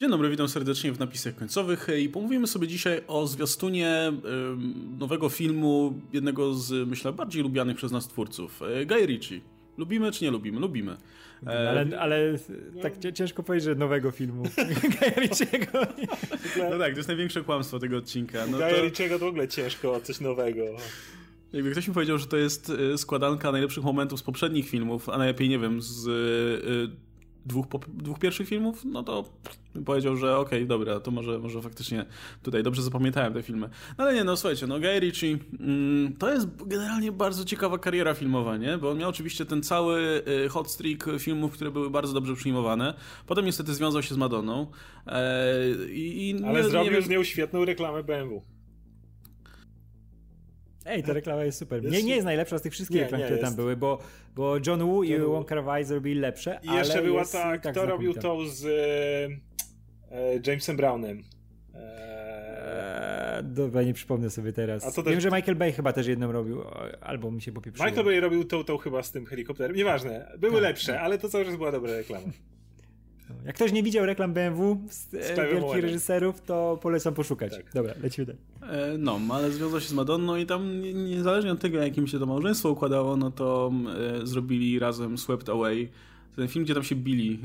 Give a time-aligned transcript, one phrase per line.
[0.00, 4.12] Dzień dobry, witam serdecznie w napisach końcowych i pomówimy sobie dzisiaj o zwiastunie
[4.98, 9.40] nowego filmu jednego z, myślę, bardziej lubianych przez nas twórców, e, Guy Ritchie.
[9.76, 10.60] Lubimy czy nie lubimy?
[10.60, 10.96] Lubimy.
[11.46, 12.38] E, ale, ale
[12.82, 14.42] tak ciężko powiedzieć, że nowego filmu
[15.00, 15.80] Guy Ritchiego.
[16.70, 18.46] No tak, to jest największe kłamstwo tego odcinka.
[18.46, 18.82] No Guy to...
[18.82, 20.62] Ritchiego w ogóle ciężko o coś nowego.
[21.52, 25.18] Jakby ktoś mi powiedział, że to jest e, składanka najlepszych momentów z poprzednich filmów, a
[25.18, 26.08] najlepiej, nie wiem, z
[27.48, 29.24] dwóch, dwóch pierwszych filmów, no to
[29.84, 32.04] powiedział, że okej, okay, dobra, to może, może faktycznie
[32.42, 33.68] tutaj dobrze zapamiętałem te filmy.
[33.98, 38.14] No ale nie, no słuchajcie, no Guy Ritchie mm, to jest generalnie bardzo ciekawa kariera
[38.14, 38.78] filmowa, nie?
[38.78, 42.94] Bo on miał oczywiście ten cały y, hot streak filmów, które były bardzo dobrze przyjmowane.
[43.26, 44.66] Potem niestety związał się z Madonną.
[45.06, 45.54] E,
[45.90, 48.42] i, i ale nie, zrobił nie z nią świetną reklamę BMW.
[50.88, 51.84] Ej, ta reklama jest super.
[51.84, 53.48] Nie, nie jest najlepsza z tych wszystkich nie, reklam, nie które jest.
[53.48, 53.98] tam były, bo,
[54.36, 57.86] bo John Woo i Wong Kar Wai zrobili lepsze, I jeszcze była ta, tak kto
[57.86, 61.22] robił to z e, e, Jamesem Brownem.
[61.74, 64.94] Eee, dobra, nie przypomnę sobie teraz.
[64.94, 65.04] Też...
[65.04, 66.62] Wiem, że Michael Bay chyba też jedną robił,
[67.00, 67.88] albo mi się popieprzyło.
[67.88, 69.76] Michael Bay robił tą, tą chyba z tym helikopterem.
[69.76, 71.02] Nieważne, były tak, lepsze, tak.
[71.02, 72.26] ale to cały czas była dobra reklama.
[73.46, 77.52] Jak ktoś nie widział reklam BMW z, z e, wielkich reżyserów, to polecam poszukać.
[77.52, 77.72] Tak.
[77.74, 78.42] Dobra, lecimy dalej.
[78.62, 82.26] E, no, ale związał się z Madonną i tam niezależnie od tego, jakim się to
[82.26, 83.72] małżeństwo układało, no to
[84.22, 85.88] e, zrobili razem Swept Away,
[86.36, 87.38] ten film, gdzie tam się bili.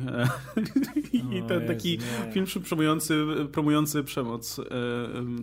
[1.13, 2.31] I ten Jezu, taki nie.
[2.31, 4.63] film promujący, promujący przemoc e,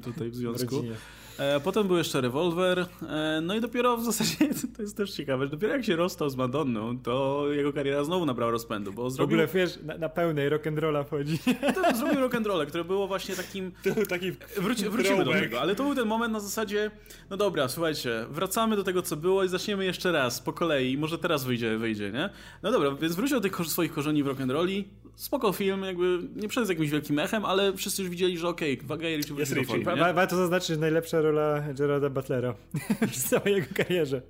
[0.00, 0.82] tutaj w związku.
[1.29, 1.29] W
[1.64, 4.36] potem był jeszcze rewolwer, e, no i dopiero w zasadzie,
[4.76, 8.26] to jest też ciekawe, że dopiero jak się rozstał z Madonną, to jego kariera znowu
[8.26, 9.38] nabrała rozpędu, bo zrobił...
[9.38, 11.38] W ogóle, wiesz, na, na pełnej rock'n'rolla wchodzi.
[11.74, 13.72] To zrobił rock'n'rolla, które było właśnie takim...
[14.08, 16.90] Taki Wróci, wrócimy do tego, ale to był ten moment na zasadzie,
[17.30, 21.18] no dobra, słuchajcie, wracamy do tego, co było i zaczniemy jeszcze raz, po kolei, może
[21.18, 22.30] teraz wyjdzie, wyjdzie, nie?
[22.62, 26.68] No dobra, więc wrócił do tych swoich korzeni w rock'n'rolli, spoko film, jakby nie przez
[26.68, 30.14] jakimś wielkim echem, ale wszyscy już widzieli, że okej, okay, Wagaj Ritchie wrócił do formy,
[30.14, 32.54] Warto zaznaczyć, że najlepsza rola Gerarda Butlera
[33.12, 34.22] w całej jego karierze.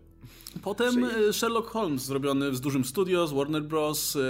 [0.63, 1.33] Potem Czyli...
[1.33, 4.17] Sherlock Holmes zrobiony z dużym studio, z Warner Bros.
[4.17, 4.21] E,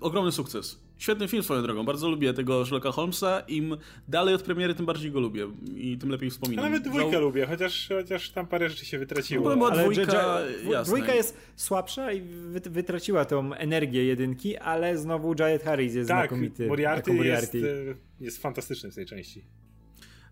[0.00, 0.78] ogromny sukces.
[1.02, 3.40] Świetny film swoją drogą, bardzo lubię tego Sherlocka Holmesa.
[3.40, 3.76] Im
[4.08, 6.64] dalej od premiery, tym bardziej go lubię i tym lepiej wspominam.
[6.64, 7.20] A nawet dwójkę Żał...
[7.20, 9.50] lubię, chociaż, chociaż tam parę rzeczy się wytraciło.
[9.50, 12.22] No, była dwójka, ale dwójka jest słabsza i
[12.70, 16.66] wytraciła tą energię jedynki, ale znowu Giant Harris jest tak, znakomity.
[16.66, 17.58] Moriarty, Moriarty.
[17.58, 19.44] Jest, e, jest fantastyczny w tej części.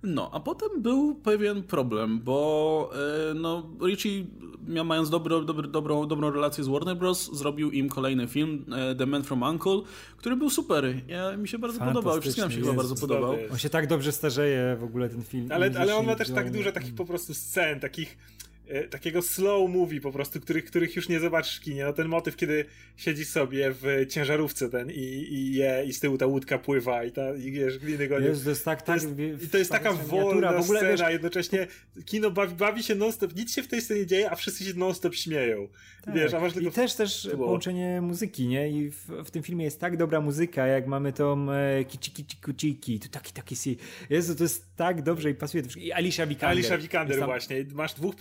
[0.02, 2.90] No, a potem był pewien problem, bo
[3.30, 4.24] e, no, Richie,
[4.68, 8.94] miał, mając dobro, dobro, dobrą, dobrą relację z Warner Bros., zrobił im kolejny film, e,
[8.94, 9.80] The Man from Uncle,
[10.16, 10.94] który był super.
[11.08, 13.36] Ja, mi się bardzo podobał, wszystkim nam się chyba bardzo podobał.
[13.52, 15.48] On się tak dobrze starzeje w ogóle ten film.
[15.52, 18.16] Ale, ale on ma też tak dużo takich po prostu scen, takich
[18.90, 21.84] takiego slow movie po prostu, których, których już nie zobaczysz w kinie.
[21.84, 22.64] No ten motyw, kiedy
[22.96, 27.12] siedzi sobie w ciężarówce ten i, i je, i z tyłu ta łódka pływa i
[27.12, 29.00] ta, i wiesz, gliny go Jest, to jest tak, tak.
[29.44, 31.66] I to jest taka wolna w ogóle, scena, wiesz, jednocześnie
[32.04, 35.14] kino bawi, bawi się non-stop, nic się w tej scenie dzieje, a wszyscy się non-stop
[35.14, 35.68] śmieją.
[36.02, 36.14] Tak.
[36.14, 36.68] Wiesz, a masz tylko...
[36.68, 38.70] I też też połączenie muzyki, nie?
[38.70, 42.36] I w, w, tym filmie jest tak dobra muzyka, jak mamy tą e, kici kici
[42.36, 43.76] kuciki, tu taki taki si.
[44.10, 45.62] Jezu, to jest tak dobrze i pasuje.
[45.76, 46.50] I Alicia Vikander.
[46.50, 47.64] Alicia Vikander właśnie.
[47.72, 48.14] Masz dwóch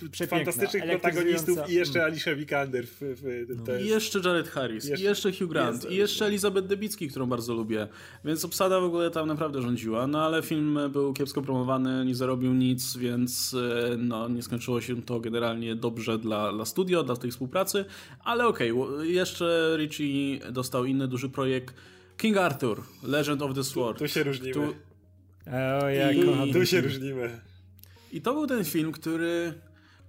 [0.44, 2.04] fantastycznych protagonistów i jeszcze.
[2.04, 2.86] Alicia Vikander.
[2.86, 3.76] W, w, no.
[3.76, 7.26] I jeszcze Jared Harris, jeszcze, i jeszcze Hugh Grant, jest, i jeszcze Elizabeth Debicki, którą
[7.26, 7.88] bardzo lubię.
[8.24, 10.06] Więc obsada w ogóle tam naprawdę rządziła.
[10.06, 15.02] No ale film był kiepsko promowany, nie zarobił nic, więc e, no, nie skończyło się
[15.02, 17.84] to generalnie dobrze dla, dla studio, dla tej współpracy.
[18.24, 21.74] Ale okej, okay, jeszcze Richie dostał inny duży projekt.
[22.16, 23.98] King Arthur, Legend of the Sword.
[23.98, 24.54] Tu, tu się różnimy.
[24.54, 24.62] Tu,
[25.82, 27.40] o, ja I, tu się różnimy.
[28.12, 29.54] I to był ten film, który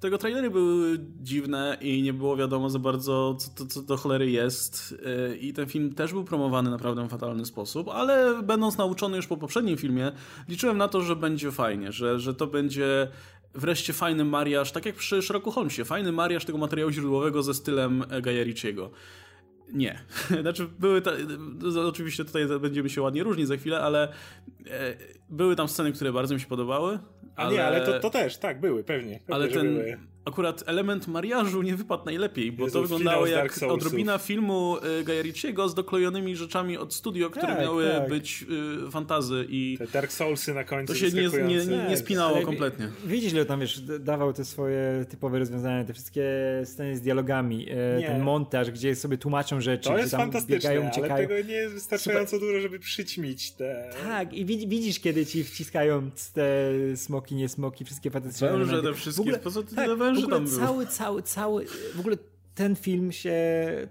[0.01, 4.31] tego trailery były dziwne i nie było wiadomo za bardzo, co to, co to cholery
[4.31, 4.95] jest.
[5.31, 9.27] Y, I ten film też był promowany naprawdę w fatalny sposób, ale będąc nauczony już
[9.27, 10.11] po poprzednim filmie,
[10.49, 13.07] liczyłem na to, że będzie fajnie, że, że to będzie
[13.53, 18.03] wreszcie fajny mariaż, tak jak przy Sherlocku Holmesie, fajny mariaż tego materiału źródłowego ze stylem
[18.21, 18.45] Gaja.
[19.73, 19.99] Nie.
[20.41, 21.01] Znaczy, były.
[21.01, 21.11] Ta,
[21.87, 24.07] oczywiście tutaj będziemy się ładnie różnić za chwilę, ale
[24.69, 24.95] e,
[25.29, 26.99] były tam sceny, które bardzo mi się podobały.
[27.35, 29.19] A ale, nie, ale to, to też, tak, były, pewnie.
[29.19, 33.63] pewnie ale ten, były akurat element mariażu nie wypadł najlepiej, bo Jezu, to wyglądało jak
[33.69, 38.09] odrobina filmu y, Gaja Ritchiego z doklejonymi rzeczami od studio, które tak, miały tak.
[38.09, 38.45] być
[38.87, 39.75] y, fantazy i...
[39.77, 42.89] Te Dark Soulsy na końcu To się nie, nie, nie, nie spinało Ale kompletnie.
[43.05, 46.23] Widzisz, ile tam wiesz, dawał te swoje typowe rozwiązania, te wszystkie
[46.65, 50.89] sceny z dialogami, y, ten montaż, gdzie sobie tłumaczą rzeczy, to jest tam fantastyczne, biegają,
[50.89, 51.13] uciekają.
[51.13, 52.47] ale tego nie jest wystarczająco Super.
[52.47, 53.89] dużo, żeby przyćmić te...
[54.03, 56.43] Tak, i widzisz, kiedy ci wciskają te
[56.95, 60.27] smoki, nie smoki, wszystkie fantastyczne Węże te wszystkie, ogóle, po co ty tak, te węże
[60.27, 61.65] tam cały, cały, cały,
[61.95, 62.17] w ogóle
[62.55, 63.33] ten film się,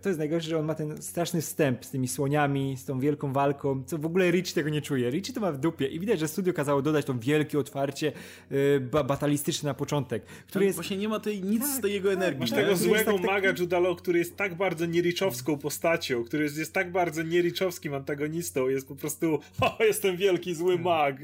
[0.03, 3.33] to jest najgorsze, że on ma ten straszny wstęp z tymi słoniami, z tą wielką
[3.33, 5.11] walką, co w ogóle Rich tego nie czuje.
[5.11, 8.13] Rich to ma w dupie i widać, że studio kazało dodać to wielkie otwarcie
[8.51, 10.77] yy, batalistyczne na początek, który jest...
[10.77, 12.41] Właśnie nie ma tej, nic tak, z tej jego tak, energii.
[12.41, 13.59] Masz tego złego tak, maga tak...
[13.59, 18.89] Judalo, który jest tak bardzo niericzowską postacią, który jest, jest tak bardzo niericzowskim antagonistą, jest
[18.89, 20.85] po prostu o, jestem wielki, zły tak.
[20.85, 21.17] mag.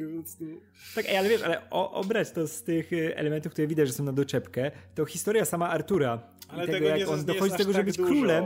[0.95, 4.05] Tak, ale wiesz, ale o, obrać to z tych y, elementów, które widać, że są
[4.05, 7.97] na doczepkę, to historia sama Artura ale tego, jak on dochodzi do tego, żeby być
[7.97, 8.45] tak królem.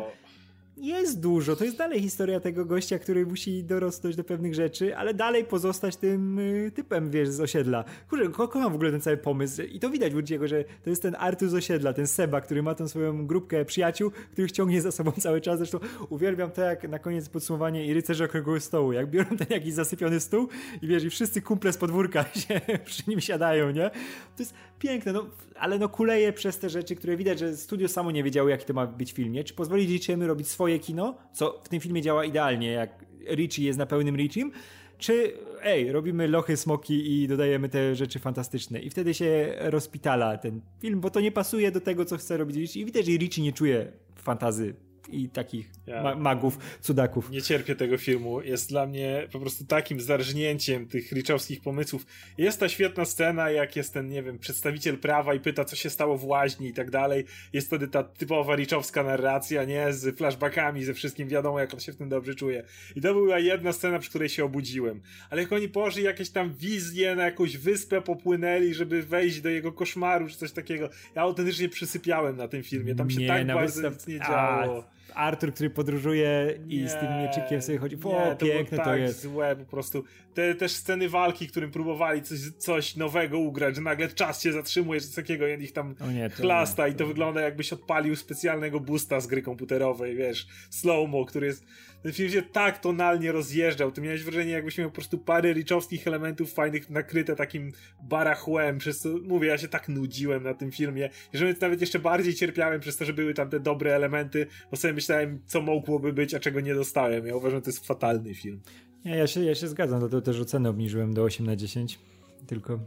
[0.80, 1.56] Jest dużo.
[1.56, 5.96] To jest dalej historia tego gościa, który musi dorosnąć do pewnych rzeczy, ale dalej pozostać
[5.96, 7.84] tym y, typem, wiesz, z osiedla.
[8.10, 9.62] Kurczę, kocham w ogóle ten cały pomysł.
[9.62, 12.74] I to widać u że to jest ten Artur z osiedla, ten Seba, który ma
[12.74, 15.58] tą swoją grupkę przyjaciół, których ciągnie za sobą cały czas.
[15.58, 15.78] Zresztą
[16.08, 20.20] uwielbiam to, jak na koniec podsumowanie i rycerze okrągłego stołu, jak biorą ten jakiś zasypiony
[20.20, 20.48] stół
[20.82, 23.90] i wiesz, i wszyscy kumple z podwórka się przy nim siadają, nie?
[24.36, 28.10] To jest piękne, no, ale no kuleje przez te rzeczy, które widać, że studio samo
[28.10, 29.44] nie wiedziało, jaki to ma być filmie.
[29.44, 33.78] Czy pozwolić Richiemu robić swoje kino, co w tym filmie działa idealnie, jak Richie jest
[33.78, 34.52] na pełnym Richiem,
[34.98, 35.32] czy
[35.62, 38.80] ej, robimy lochy, smoki i dodajemy te rzeczy fantastyczne.
[38.80, 42.56] I wtedy się rozpitala ten film, bo to nie pasuje do tego, co chce robić
[42.56, 42.82] Richie.
[42.82, 44.74] I widać, że Richie nie czuje fantazy
[45.12, 47.30] i takich ja ma magów, cudaków.
[47.30, 48.42] Nie cierpię tego filmu.
[48.42, 52.06] Jest dla mnie po prostu takim zarżnięciem tych riczowskich pomysłów.
[52.38, 55.90] Jest ta świetna scena, jak jest ten, nie wiem, przedstawiciel prawa i pyta, co się
[55.90, 57.24] stało w łaźni i tak dalej.
[57.52, 59.92] Jest wtedy ta typowa riczowska narracja, nie?
[59.92, 62.64] Z flashbackami, ze wszystkim wiadomo, jak on się w tym dobrze czuje.
[62.96, 65.02] I to była jedna scena, przy której się obudziłem.
[65.30, 69.72] Ale jak oni poszli jakieś tam wizje na jakąś wyspę popłynęli, żeby wejść do jego
[69.72, 70.90] koszmaru, czy coś takiego.
[71.14, 72.94] Ja autentycznie przysypiałem na tym filmie.
[72.94, 73.92] Tam się nie, tak bardzo wystaw...
[73.92, 74.84] nic nie działo.
[74.88, 77.96] A Artur, który podróżuje i nie, z tym mieczykiem sobie chodzi.
[78.04, 79.20] O, nie, to piękne to, tak jest.
[79.20, 80.04] złe po prostu.
[80.34, 85.00] Te też sceny walki, którym próbowali coś, coś nowego ugrać, że nagle czas się zatrzymuje,
[85.00, 89.20] coś takiego i ich tam nie, chlasta nie, i to wygląda jakbyś odpalił specjalnego boosta
[89.20, 91.64] z gry komputerowej, wiesz, slow-mo, który jest
[92.02, 93.92] ten film się tak tonalnie rozjeżdżał.
[93.92, 98.98] Ty miałeś wrażenie, jakbyś miał po prostu parę riczowskich elementów fajnych nakryte takim barachłem, przez
[98.98, 102.96] co, mówię, ja się tak nudziłem na tym filmie, że nawet jeszcze bardziej cierpiałem przez
[102.96, 106.60] to, że były tam te dobre elementy, bo sobie myślałem, co mogłoby być, a czego
[106.60, 107.26] nie dostałem.
[107.26, 108.60] Ja uważam, że to jest fatalny film.
[109.04, 111.98] Nie, ja się, ja się zgadzam, to też ocenę obniżyłem do 8 na 10,
[112.46, 112.80] tylko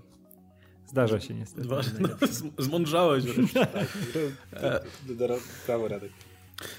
[0.94, 1.62] Zdarza się niestety.
[1.62, 2.10] Dwa, no,
[2.58, 3.66] zmądrzałeś wreszcie.
[4.62, 4.84] tak,
[5.68, 6.12] brawo Radek.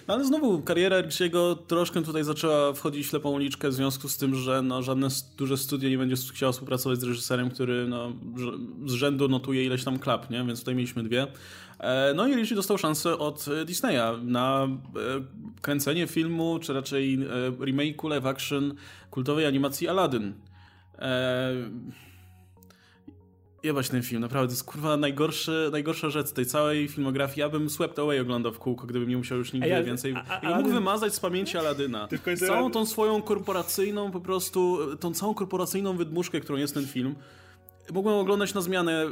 [0.09, 4.17] No ale znowu kariera Rixiego troszkę tutaj zaczęła wchodzić w ślepą uliczkę w związku z
[4.17, 8.12] tym, że no, żadne duże studio nie będzie chciało współpracować z reżyserem, który no,
[8.87, 10.44] z rzędu notuje ileś tam klap, nie?
[10.44, 11.26] więc tutaj mieliśmy dwie.
[11.79, 14.69] E, no i Ricci dostał szansę od Disneya na e,
[15.61, 17.19] kręcenie filmu, czy raczej e,
[17.50, 18.75] remake'u live action
[19.11, 20.32] kultowej animacji Aladdin.
[23.65, 27.41] Jebać ten film, naprawdę, to jest kurwa najgorszy, najgorsza rzecz tej całej filmografii.
[27.41, 30.15] Ja bym Swept Away oglądał w kółko, gdybym nie musiał już nigdy ja, więcej.
[30.29, 32.09] A, a, mógł wymazać z pamięci Aladyna.
[32.47, 37.15] Całą tą swoją korporacyjną po prostu, tą całą korporacyjną wydmuszkę, którą jest ten film.
[37.93, 39.07] Mógłbym oglądać na zmianę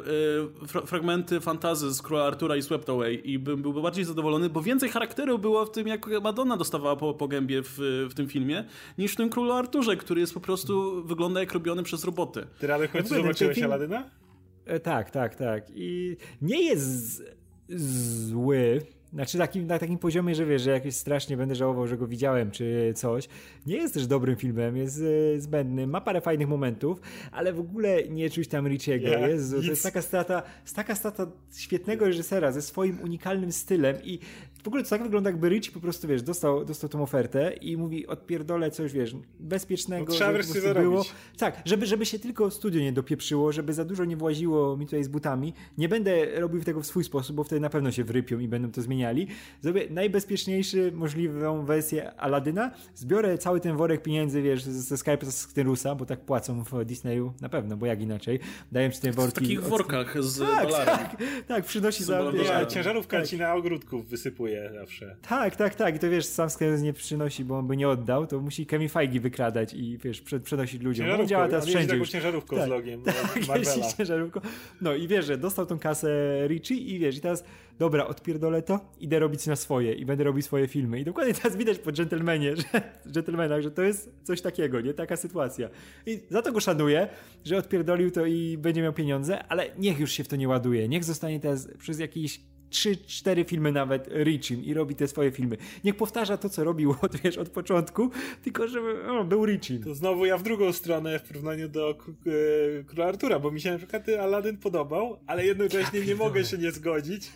[0.65, 4.49] y, fra fragmenty fantazy z Króla Artura i Swept Away i bym był bardziej zadowolony,
[4.49, 8.29] bo więcej charakteru było w tym, jak Madonna dostawała po, po gębie w, w tym
[8.29, 8.65] filmie,
[8.99, 12.47] niż w tym Królu Arturze, który jest po prostu, wygląda jak robiony przez roboty.
[12.59, 13.67] Ty Radek, choć zobaczyłeś film...
[13.67, 14.22] Aladyna?
[14.67, 15.65] E, tak, tak, tak.
[15.75, 17.23] I nie jest
[17.69, 18.81] zły.
[19.13, 22.51] Znaczy takim, na takim poziomie, że wiesz, że jakoś strasznie będę żałował, że go widziałem,
[22.51, 23.29] czy coś.
[23.67, 25.03] Nie jest też dobrym filmem, jest
[25.37, 27.01] e, zbędny, ma parę fajnych momentów,
[27.33, 29.09] ale w ogóle nie czuć tam Richiego.
[29.09, 30.43] Yeah, Jezu, to jest taka strata,
[30.75, 34.19] taka strata świetnego reżysera ze swoim unikalnym stylem i
[34.63, 37.77] w ogóle to tak wygląda, jakby Rich po prostu, wiesz, dostał, dostał tą ofertę i
[37.77, 41.05] mówi, odpierdolę coś, wiesz, bezpiecznego, no, trzeba żeby było.
[41.39, 45.05] Tak, żeby, żeby się tylko studio nie dopieprzyło, żeby za dużo nie właziło mi tutaj
[45.05, 45.55] z butami.
[45.79, 48.71] Nie będę robił tego w swój sposób, bo wtedy na pewno się wrypią i będą
[48.71, 49.27] to zmieniali.
[49.61, 55.95] Zrobię najbezpieczniejszy możliwą wersję Aladyna, zbiorę cały ten worek pieniędzy, wiesz, ze Skype'a z Ktyrusa,
[55.95, 58.41] bo tak płacą w Disneyu, na pewno, bo jak inaczej.
[58.73, 59.31] Daję ci te worki.
[59.31, 61.17] W takich workach z tak, Tak,
[61.49, 62.33] tak, przynosi za...
[62.45, 63.27] Ja, ciężarówka tak.
[63.27, 65.17] ci na ogródków wysypuje zawsze.
[65.29, 65.97] Tak, tak, tak.
[65.97, 66.49] I to wiesz, sam
[66.83, 70.83] nie przynosi, bo on by nie oddał, to musi Kevin Feige wykradać i wiesz, przenosić
[70.83, 71.11] ludziom.
[71.21, 72.11] On działa teraz wszędzie już.
[72.11, 73.15] ciężarówką tak, z logiem tak,
[73.49, 73.93] Marvela.
[73.97, 74.41] ciężarówką.
[74.81, 76.09] No i wiesz, że dostał tą kasę
[76.49, 77.45] Richie i wiesz, i teraz
[77.79, 81.01] dobra, odpierdolę to, idę robić na swoje i będę robić swoje filmy.
[81.01, 84.95] I dokładnie teraz widać po dżentelmenie, że, dżentelmenach, że to jest coś takiego, nie?
[84.95, 85.69] Taka sytuacja.
[86.07, 87.09] I za to go szanuję,
[87.45, 90.89] że odpierdolił to i będzie miał pieniądze, ale niech już się w to nie ładuje.
[90.89, 92.41] Niech zostanie teraz przez jakiś
[92.73, 95.57] trzy, cztery filmy nawet Richim i robi te swoje filmy.
[95.85, 98.11] Niech powtarza to, co robił od, wiesz, od początku,
[98.43, 99.83] tylko żeby o, był Richim.
[99.83, 103.71] To znowu ja w drugą stronę w porównaniu do e, Króla Artura, bo mi się
[103.71, 107.31] na przykład Aladdin podobał, ale jednocześnie nie mogę się nie zgodzić,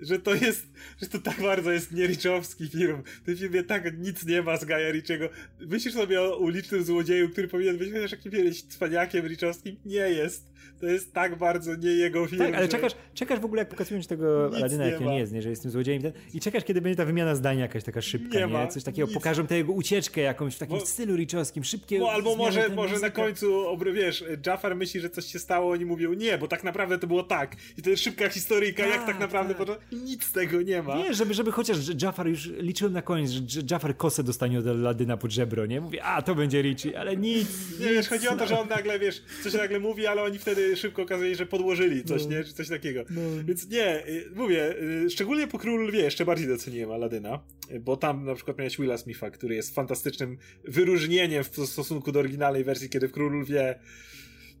[0.00, 0.66] że to jest,
[1.02, 3.02] że to tak bardzo jest niericzowski film.
[3.06, 5.28] W tym filmie tak nic nie ma z Gaja Richiego.
[5.60, 9.76] Myślisz sobie o ulicznym złodzieju, który powinien być chociaż jakimś cwaniakiem riczowskim?
[9.84, 10.53] Nie jest.
[10.80, 12.38] To jest tak bardzo nie jego film.
[12.38, 12.68] Tak, ale że...
[12.68, 15.62] czekasz, czekasz w ogóle, jak pokazują ci tego Aladyna, jak nie jest, nie, że jest
[15.62, 16.02] tym złodziejem.
[16.34, 18.46] I czekasz, kiedy będzie ta wymiana zdania jakaś taka szybka, nie?
[18.46, 18.68] nie?
[18.68, 19.14] Coś takiego, nic.
[19.14, 20.86] pokażą tę jego ucieczkę jakąś w takim Bo...
[20.86, 25.38] stylu riczowskim, szybkie no, Albo może, może na końcu, wiesz, Jafar myśli, że coś się
[25.38, 27.56] stało, oni mówią nie, bo tak naprawdę to było tak.
[27.78, 29.78] I to jest szybka historyjka, tak, jak tak naprawdę, tak.
[29.92, 30.96] nic z tego nie ma.
[30.96, 35.16] Nie, żeby, żeby chociaż Jafar, już liczyłem na koniec, że Jafar kosę dostanie od Aladyna
[35.16, 35.80] pod żebro, nie?
[35.80, 37.48] Mówię, a to będzie Richie, ale nic.
[37.80, 40.53] Nie, wiesz, chodzi o to, że on nagle, wiesz, coś nagle mówi, ale oni wtedy
[40.76, 42.30] szybko okazuje, że podłożyli coś, no.
[42.30, 42.44] nie?
[42.44, 43.04] Czy coś takiego.
[43.10, 43.20] No.
[43.44, 47.44] Więc nie, y, mówię, y, szczególnie po Królu Lwie jeszcze bardziej doceniłem Aladyna,
[47.80, 52.64] bo tam na przykład miałeś Willa Smitha, który jest fantastycznym wyróżnieniem w stosunku do oryginalnej
[52.64, 53.78] wersji, kiedy w Królu Lwie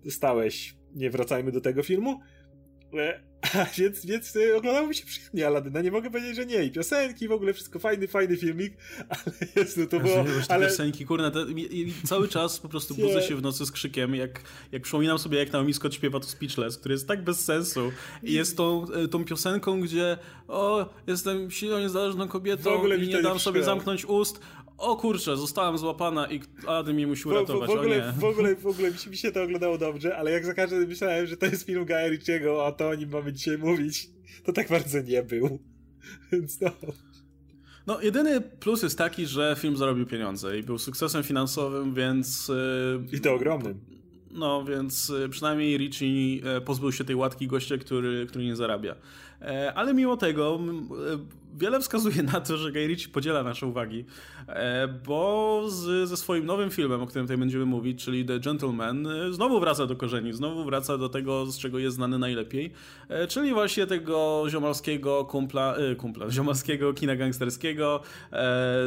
[0.04, 2.20] dostałeś, nie wracajmy do tego filmu,
[2.98, 3.20] e,
[3.78, 6.64] więc, więc y, oglądało mi się przyjemnie Aladyna, nie mogę powiedzieć, że nie.
[6.64, 7.78] I piosenki, w ogóle wszystko.
[7.78, 8.74] Fajny, fajny filmik,
[9.08, 10.24] ale jest no to było...
[10.48, 10.66] Ale...
[10.66, 14.14] piosenki, kurna, te, i, i cały czas po prostu budzę się w nocy z krzykiem,
[14.14, 17.92] jak, jak przypominam sobie, jak Naomi Scott śpiewa to Speechless, który jest tak bez sensu.
[18.22, 23.38] I jest tą, e, tą piosenką, gdzie o, jestem silną, niezależną kobietą i nie dam
[23.38, 24.40] sobie zamknąć ust,
[24.78, 28.66] o kurczę, zostałam złapana i Adam mi musi uratować, w, w, ogóle, w ogóle, w
[28.66, 31.46] ogóle mi się, mi się to oglądało dobrze, ale jak za każdym myślałem, że to
[31.46, 34.10] jest film Guy Ritchiego, a to o nim mamy dzisiaj mówić,
[34.44, 35.58] to tak bardzo nie był.
[36.32, 36.70] Więc no...
[37.86, 42.52] No, jedyny plus jest taki, że film zarobił pieniądze i był sukcesem finansowym, więc...
[43.12, 43.80] I to ogromnym.
[44.30, 48.94] No, więc przynajmniej Richie pozbył się tej łatki gościa, który, który nie zarabia.
[49.44, 50.60] E, ale mimo tego
[51.12, 51.18] e,
[51.58, 54.04] wiele wskazuje na to, że Guy Ritchie podziela nasze uwagi,
[54.48, 59.08] e, bo z, ze swoim nowym filmem, o którym tutaj będziemy mówić, czyli The Gentleman,
[59.30, 62.72] znowu wraca do korzeni, znowu wraca do tego, z czego jest znany najlepiej,
[63.28, 68.00] czyli właśnie tego ziomalskiego kumpla, kumpla ziomalskiego kina gangsterskiego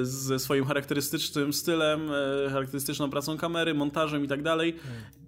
[0.02, 2.10] ze swoim charakterystycznym stylem,
[2.52, 4.76] charakterystyczną pracą kamery, montażem i tak dalej.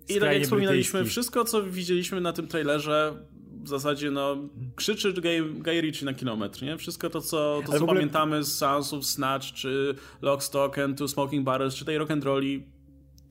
[0.09, 3.13] I tak jak wspominaliśmy, wszystko co widzieliśmy na tym trailerze
[3.69, 4.37] zasadzie no,
[4.75, 6.77] krzyczy Guy, Guy Ritchie na kilometr, nie?
[6.77, 7.93] Wszystko to, co, to, co ogóle...
[7.93, 12.61] pamiętamy z Sounds Snatch, czy Lock, Stock and Two Smoking Barrels, czy tej rock'n'rolli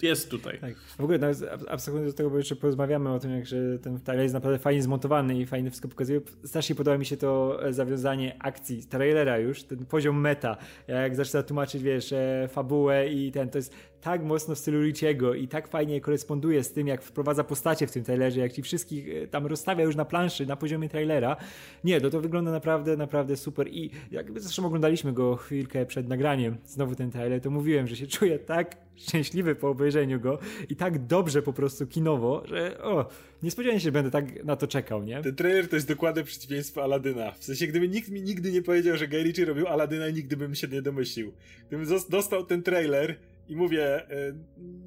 [0.03, 0.59] jest tutaj.
[0.61, 0.77] Tak.
[0.77, 4.23] W ogóle nawet abstrahując do tego, bo jeszcze porozmawiamy o tym, jak że ten trailer
[4.23, 6.21] jest naprawdę fajnie zmontowany i fajnie wszystko pokazuje.
[6.45, 10.57] Strasznie podoba mi się to e, zawiązanie akcji z trailera już, ten poziom meta,
[10.89, 15.35] jak zaczyna tłumaczyć, wiesz, e, fabułę i ten, to jest tak mocno w stylu Richiego
[15.35, 19.09] i tak fajnie koresponduje z tym, jak wprowadza postacie w tym trailerze, jak ci wszystkich
[19.09, 21.37] e, tam rozstawia już na planszy, na poziomie trailera.
[21.85, 26.57] Nie, to to wygląda naprawdę, naprawdę super i jakby zresztą oglądaliśmy go chwilkę przed nagraniem,
[26.67, 30.39] znowu ten trailer, to mówiłem, że się czuję tak szczęśliwy po obejrzeniu go
[30.69, 33.09] i tak dobrze po prostu kinowo, że o,
[33.43, 35.23] nie spodziewałem się, będę tak na to czekał, nie?
[35.23, 37.33] Ten trailer to jest dokładne przeciwieństwo Aladyna.
[37.33, 40.55] W sensie, gdyby nikt mi nigdy nie powiedział, że Guy Ritchie robił Aladyna, nigdy bym
[40.55, 41.33] się nie domyślił.
[41.69, 43.17] Gdybym dostał ten trailer
[43.49, 44.33] i mówię, e,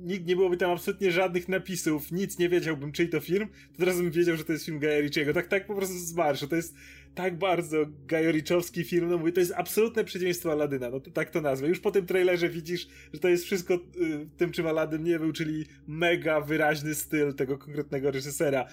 [0.01, 3.97] nikt nie byłoby tam absolutnie żadnych napisów, nic nie wiedziałbym, czyj to film, to teraz
[3.97, 5.33] bym wiedział, że to jest film Gaja Ritchiego.
[5.33, 6.47] Tak, tak po prostu z marszu.
[6.47, 6.75] To jest
[7.15, 11.41] tak bardzo gajoriczowski film, no mówię, to jest absolutne przeciwieństwo Aladyna, no to, tak to
[11.41, 11.67] nazwę.
[11.67, 13.79] Już po tym trailerze widzisz, że to jest wszystko y,
[14.37, 18.65] tym, czym Aladyn nie był, czyli mega wyraźny styl tego konkretnego reżysera.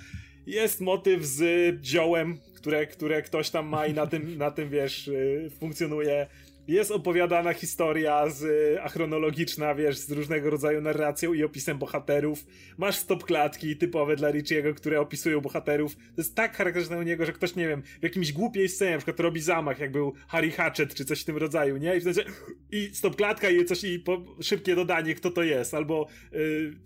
[0.47, 1.43] Jest motyw z
[1.81, 6.27] dziołem, które, które ktoś tam ma i na tym, na tym wiesz, y, funkcjonuje
[6.69, 12.47] jest opowiadana historia z, y, achronologiczna, wiesz, z różnego rodzaju narracją i opisem bohaterów.
[12.79, 15.97] Masz stop klatki typowe dla Richiego, które opisują bohaterów.
[15.97, 18.99] To jest tak charakterystyczne u niego, że ktoś, nie wiem, w jakimś głupiej scenie, na
[18.99, 21.97] przykład robi zamach, jak był Harry Hatchet, czy coś w tym rodzaju, nie?
[21.97, 22.25] I, w sensie,
[22.73, 26.07] i stop klatka i coś, i po, szybkie dodanie, kto to jest, albo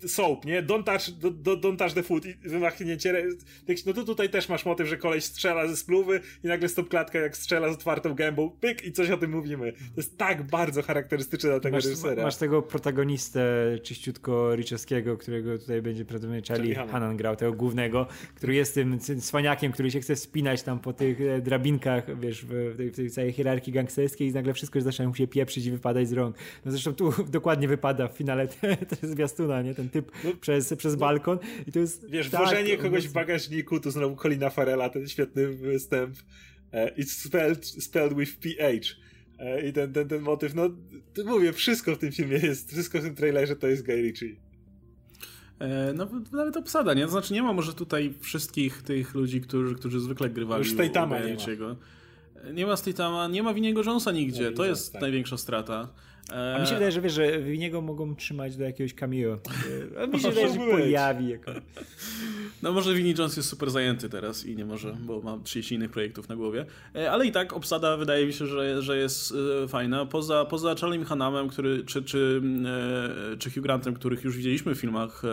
[0.03, 0.63] y, soap, nie?
[0.63, 3.27] Don't touch, do, do, don't touch the food i wymachnięcie.
[3.85, 7.19] No to tutaj też masz motyw, że koleś strzela ze spluwy i nagle stop klatka
[7.19, 9.73] jak strzela z otwartą gębą, pyk i coś o tym mówimy.
[9.73, 12.23] To jest tak bardzo charakterystyczne dla tego masz, reżysera.
[12.23, 13.43] Masz tego protagonistę
[13.83, 19.71] czyściutko Richowskiego, którego tutaj będzie prawdopodobnie Charlie Hannan grał, tego głównego, który jest tym cwaniakiem,
[19.71, 23.31] który się chce spinać tam po tych e, drabinkach, wiesz, w tej, w tej całej
[23.31, 26.35] hierarchii gangsterskiej i nagle wszystko zaczyna mu się pieprzyć i wypadać z rąk.
[26.65, 29.75] No zresztą tu dokładnie wypada w finale te, te zwiastuna, nie?
[29.75, 32.09] Ten typ no, przez, przez no, balkon i to jest...
[32.09, 36.15] Wiesz, tak, włożenie kogoś w bagażniku, to znowu Colina Farela, ten świetny występ.
[36.73, 39.03] Uh, it's spelled, spelled with PH.
[39.39, 40.69] E, I ten, ten, ten motyw, no
[41.25, 44.35] mówię, wszystko w tym filmie jest, wszystko w tym trailerze to jest Guy Ritchie.
[45.59, 47.05] E, no nawet obsada, nie?
[47.05, 51.19] To znaczy nie ma może tutaj wszystkich tych ludzi, którzy, którzy zwykle grywali Już Statama
[51.19, 51.75] nie ma.
[52.53, 55.01] Nie ma Statama, nie ma Winiego Jonesa nigdzie, to jest tak.
[55.01, 55.93] największa strata.
[56.31, 59.39] A mi się wydaje, że wiesz, że w niego mogą trzymać do jakiegoś cameo.
[60.03, 61.29] A mi się wydaje, że pojawi.
[61.29, 61.51] Jako...
[62.61, 65.91] No może Vinnie Jones jest super zajęty teraz i nie może, bo ma 30 innych
[65.91, 66.65] projektów na głowie.
[66.95, 70.05] E, ale i tak obsada wydaje mi się, że, że jest e, fajna.
[70.05, 72.41] Poza, poza Charlie Hanamem, który, czy, czy,
[73.33, 75.23] e, czy Hugh Grantem, których już widzieliśmy w filmach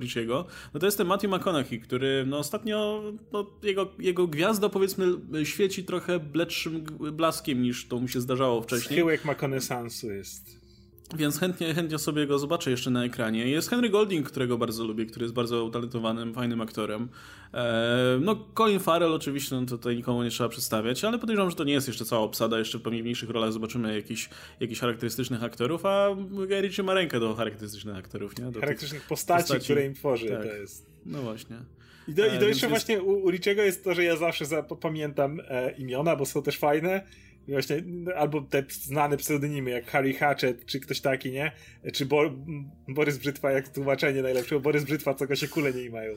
[0.00, 3.02] Richiego, no to jest ten Matthew McConaughey, który no ostatnio
[3.32, 5.06] no, jego, jego gwiazda powiedzmy
[5.44, 8.98] świeci trochę bledszym blaskiem niż to mu się zdarzało wcześniej.
[8.98, 10.47] Schyłek ma konesansu jest.
[11.16, 13.48] Więc chętnie, chętnie sobie go zobaczę jeszcze na ekranie.
[13.48, 17.08] Jest Henry Golding, którego bardzo lubię, który jest bardzo utalentowanym, fajnym aktorem.
[17.54, 21.64] E, no, Colin Farrell oczywiście, no, tutaj nikomu nie trzeba przedstawiać, ale podejrzewam, że to
[21.64, 22.58] nie jest jeszcze cała obsada.
[22.58, 24.28] Jeszcze w pewnie mniejszych rolach zobaczymy jakichś,
[24.60, 26.08] jakichś charakterystycznych aktorów, a
[26.60, 28.44] Ritchie ma rękę do charakterystycznych aktorów, nie?
[28.44, 30.42] Do charakterystycznych postaci, postaci, które im tworzy, tak.
[30.42, 30.86] to jest...
[31.06, 31.56] No właśnie.
[32.08, 32.68] I do, i do e, jeszcze jest...
[32.68, 34.44] właśnie u, u Richiego jest to, że ja zawsze
[34.80, 37.02] pamiętam e, imiona, bo są też fajne
[37.48, 37.82] Właśnie,
[38.16, 41.52] albo te znane pseudonimy, jak Harry Hatchet, czy ktoś taki, nie?
[41.92, 42.30] Czy Bo
[42.88, 46.14] Borys Brzytwa, jak tłumaczenie najlepsze, Borys Brzytwa, co go się kule nie mają.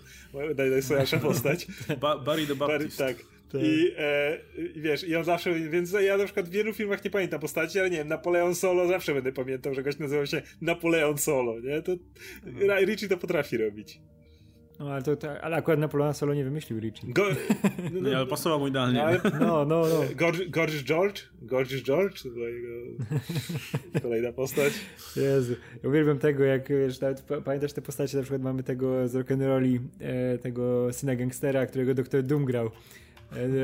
[0.72, 1.68] Najsłabsza postać.
[2.02, 3.00] Ba Barry the Baptist.
[3.00, 3.26] Barry, tak.
[3.52, 3.62] tak.
[3.64, 4.38] I, e,
[4.76, 7.80] I wiesz, i on zawsze, więc ja na przykład w wielu filmach nie pamiętam postaci,
[7.80, 11.82] ale nie wiem, Napoleon Solo zawsze będę pamiętał, że gość nazywał się Napoleon Solo, nie?
[11.82, 11.92] To
[12.46, 12.86] mhm.
[12.86, 14.00] Richie to potrafi robić.
[14.82, 17.14] No, ale, to, to, ale akurat Napoleona Solo nie wymyślił Richie.
[17.14, 17.24] Go,
[17.94, 19.04] no, nie, ale pasował mu idealnie.
[19.04, 20.02] Ale, no, no, no.
[20.50, 21.22] Gorgeous George?
[21.42, 22.24] Gorgeous George?
[22.24, 22.70] To była jego
[24.02, 24.74] kolejna postać.
[25.16, 25.56] Jezu.
[25.84, 29.80] Ja uwielbiam tego, jak wiesz, nawet pamiętasz te postacie, na przykład mamy tego z rock'n'rolli,
[30.00, 32.72] e, tego syna gangstera, którego doktor Doom grał.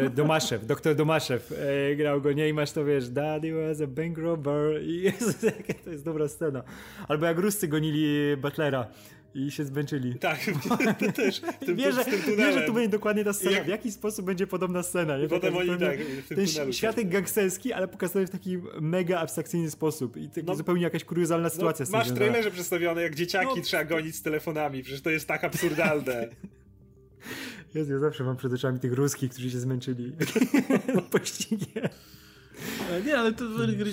[0.05, 2.49] E, Domaszew, doktor Domaszew e, grał go, nie?
[2.49, 5.35] I masz to, wiesz, Daddy was a bank robber i Jezus,
[5.83, 6.63] to jest dobra scena.
[7.07, 8.87] Albo jak Ruscy gonili Butlera
[9.33, 10.15] i się zmęczyli.
[10.15, 10.39] Tak,
[10.99, 11.41] to też.
[11.65, 13.51] Tym, wie, że, tu będzie dokładnie ta scena.
[13.51, 13.65] Jak...
[13.65, 15.17] W jaki sposób będzie podobna scena.
[15.17, 15.27] Nie?
[15.27, 20.17] Potem oni tak, w tym Ten światek gangsterski, ale pokazany w taki mega abstrakcyjny sposób
[20.17, 21.85] i taki no, zupełnie jakaś kuriozalna sytuacja.
[21.91, 23.61] No, masz trailerze przedstawione, jak dzieciaki no.
[23.61, 26.27] trzeba gonić z telefonami, przecież to jest tak absurdalne.
[27.75, 30.11] Jezu, ja zawsze mam przed oczami tych ruskich, którzy się zmęczyli
[30.95, 31.83] na pościgie.
[31.83, 31.89] E,
[33.05, 33.43] nie, ale to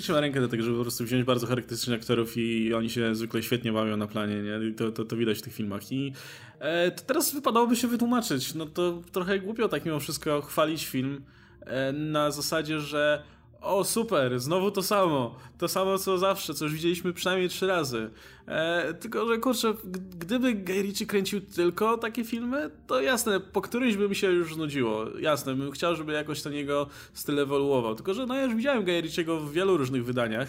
[0.09, 3.43] ma rękę do tego, żeby po prostu wziąć bardzo charakterystycznych aktorów i oni się zwykle
[3.43, 4.73] świetnie bawią na planie, nie?
[4.73, 5.91] To, to, to widać w tych filmach.
[5.91, 6.13] I
[6.59, 8.53] e, teraz wypadałoby się wytłumaczyć.
[8.53, 11.21] No to trochę głupio tak mimo wszystko chwalić film
[11.61, 13.23] e, na zasadzie, że
[13.65, 15.35] o super, znowu to samo.
[15.57, 18.09] To samo co zawsze, co już widzieliśmy przynajmniej trzy razy.
[18.47, 19.73] E, tylko, że kurczę,
[20.19, 24.53] gdyby Guy Ritchie kręcił tylko takie filmy, to jasne, po którymś by mi się już
[24.53, 25.05] znudziło.
[25.19, 27.95] Jasne, bym chciał, żeby jakoś ten jego styl ewoluował.
[27.95, 30.47] Tylko, że no ja już widziałem Guy Ritchiego w wielu różnych wydaniach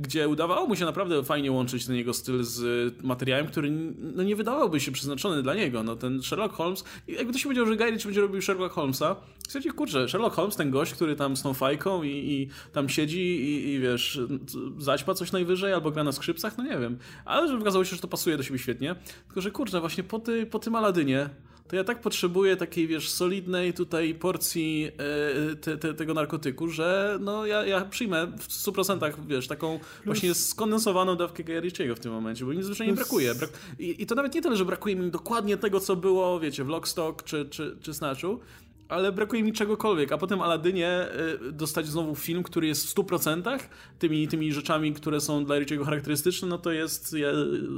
[0.00, 4.36] gdzie udawało mu się naprawdę fajnie łączyć ten jego styl z materiałem, który no, nie
[4.36, 5.82] wydawałby się przeznaczony dla niego.
[5.82, 9.16] No, ten Sherlock Holmes, jakby to się powiedział, że Guy Ritchie będzie robił Sherlock Holmesa,
[9.48, 13.20] Słuchajcie, kurczę, Sherlock Holmes, ten gość, który tam z tą fajką i, i tam siedzi
[13.20, 14.20] i, i, wiesz,
[14.78, 16.98] zaćpa coś najwyżej albo gra na skrzypcach, no nie wiem.
[17.24, 18.96] Ale że okazało się, że to pasuje do siebie świetnie.
[19.26, 21.30] Tylko, że kurczę, właśnie po, ty, po tym Aladynie
[21.68, 24.90] to ja tak potrzebuję takiej, wiesz, solidnej tutaj porcji
[25.52, 30.04] e, te, te, tego narkotyku, że no ja, ja przyjmę w 100% wiesz, taką Plus...
[30.04, 33.06] właśnie skondensowaną dawkę Gajarichiego w tym momencie, bo mi zwyczajnie Plus...
[33.06, 33.34] brakuje.
[33.34, 33.50] Brak...
[33.78, 36.68] I, I, to nawet nie tyle, że brakuje mi dokładnie tego, co było, wiecie, w
[36.68, 38.40] Lockstock czy, czy, czy Snatchu,
[38.88, 41.06] ale brakuje mi czegokolwiek, a potem Aladynie
[41.48, 43.58] y, dostać znowu film, który jest w 100%
[43.98, 47.16] tymi, tymi rzeczami, które są dla Richiego charakterystyczne, no to jest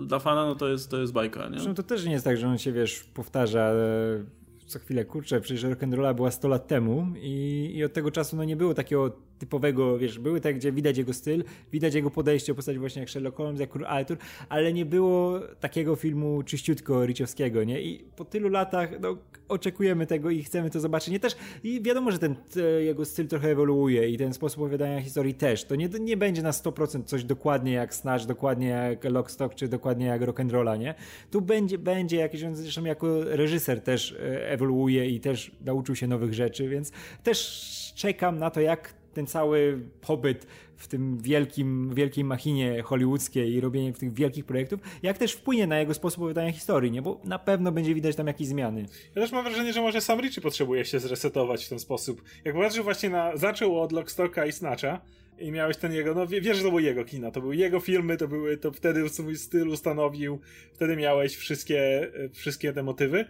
[0.06, 1.54] dla fana, no to jest, to jest bajka, nie?
[1.54, 4.24] Zresztą to też nie jest tak, że on się, wiesz, powtarza e,
[4.66, 8.44] co chwilę, kurczę, przecież rock'n'rolla była 100 lat temu i, i od tego czasu no
[8.44, 12.78] nie było takiego typowego, wiesz, były te, gdzie widać jego styl, widać jego podejście, postać
[12.78, 14.16] właśnie jak Sherlock Holmes, jak Król Arthur,
[14.48, 17.82] ale nie było takiego filmu czyściutko Richowskiego, nie?
[17.82, 19.16] I po tylu latach, no,
[19.48, 21.08] oczekujemy tego i chcemy to zobaczyć.
[21.08, 22.34] Nie też, i wiadomo, że ten
[22.80, 25.64] jego styl trochę ewoluuje i ten sposób opowiadania historii też.
[25.64, 30.06] To nie, nie będzie na 100% coś dokładnie jak Snatch, dokładnie jak Lockstock, czy dokładnie
[30.06, 30.94] jak Rock'n'Rolla, nie?
[31.30, 36.06] Tu będzie, będzie jakieś, on zresztą jako reżyser też e, ewoluuje i też nauczył się
[36.06, 42.24] nowych rzeczy, więc też czekam na to, jak ten cały pobyt w tym wielkim, wielkiej
[42.24, 46.90] machinie hollywoodzkiej i robienie tych wielkich projektów, jak też wpłynie na jego sposób opowiadania historii,
[46.90, 47.02] nie?
[47.02, 48.86] Bo na pewno będzie widać tam jakieś zmiany.
[49.14, 52.22] Ja też mam wrażenie, że może sam Richie potrzebuje się zresetować w ten sposób.
[52.44, 53.36] Jak patrzysz właśnie na...
[53.36, 55.00] Zaczął od Lockstocka i Snatcha,
[55.38, 58.16] i miałeś ten jego, no wiesz, że to był jego kino, to były jego filmy,
[58.16, 60.40] to były, to wtedy swój styl ustanowił,
[60.72, 63.24] wtedy miałeś wszystkie, wszystkie te motywy.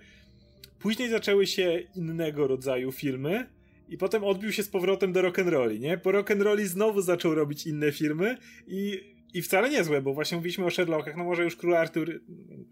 [0.78, 3.46] Później zaczęły się innego rodzaju filmy,
[3.88, 5.98] i potem odbił się z powrotem do rock'n'rolli, nie?
[5.98, 9.00] Po rock'n'rolli znowu zaczął robić inne filmy i,
[9.34, 12.20] i wcale niezłe, bo właśnie mówiliśmy o Sherlockach, no może już Król Artur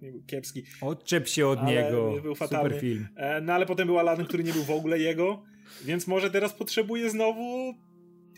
[0.02, 0.62] nie był kiepski.
[0.80, 2.68] Odczep się od niego, był fatalny.
[2.68, 3.08] super film.
[3.16, 5.42] E, no ale potem był Aladdin, który nie był w ogóle jego,
[5.84, 7.74] więc może teraz potrzebuje znowu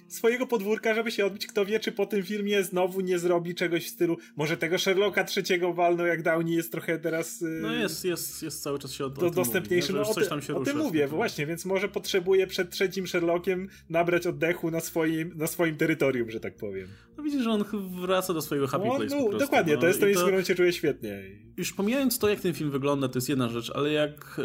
[0.08, 1.46] swojego podwórka, żeby się odbić.
[1.46, 5.24] Kto wie, czy po tym filmie znowu nie zrobi czegoś w stylu, może tego Sherlocka
[5.24, 7.40] trzeciego walno, jak Downey jest trochę teraz...
[7.40, 9.92] Yy, no jest, jest, jest cały czas się od, do, dostępniejszy.
[9.92, 13.06] Mówi, no, o, ty, tam się o tym mówię, właśnie, więc może potrzebuje przed trzecim
[13.06, 16.88] Sherlockiem nabrać oddechu na swoim, na swoim terytorium, że tak powiem.
[17.16, 17.64] No widzisz, że on
[18.02, 20.26] wraca do swojego happy no, place no, prostu, Dokładnie, no, to jest to miejsce, w
[20.26, 21.22] którym się czuje świetnie.
[21.56, 24.40] Już pomijając to, jak ten film wygląda, to jest jedna rzecz, ale jak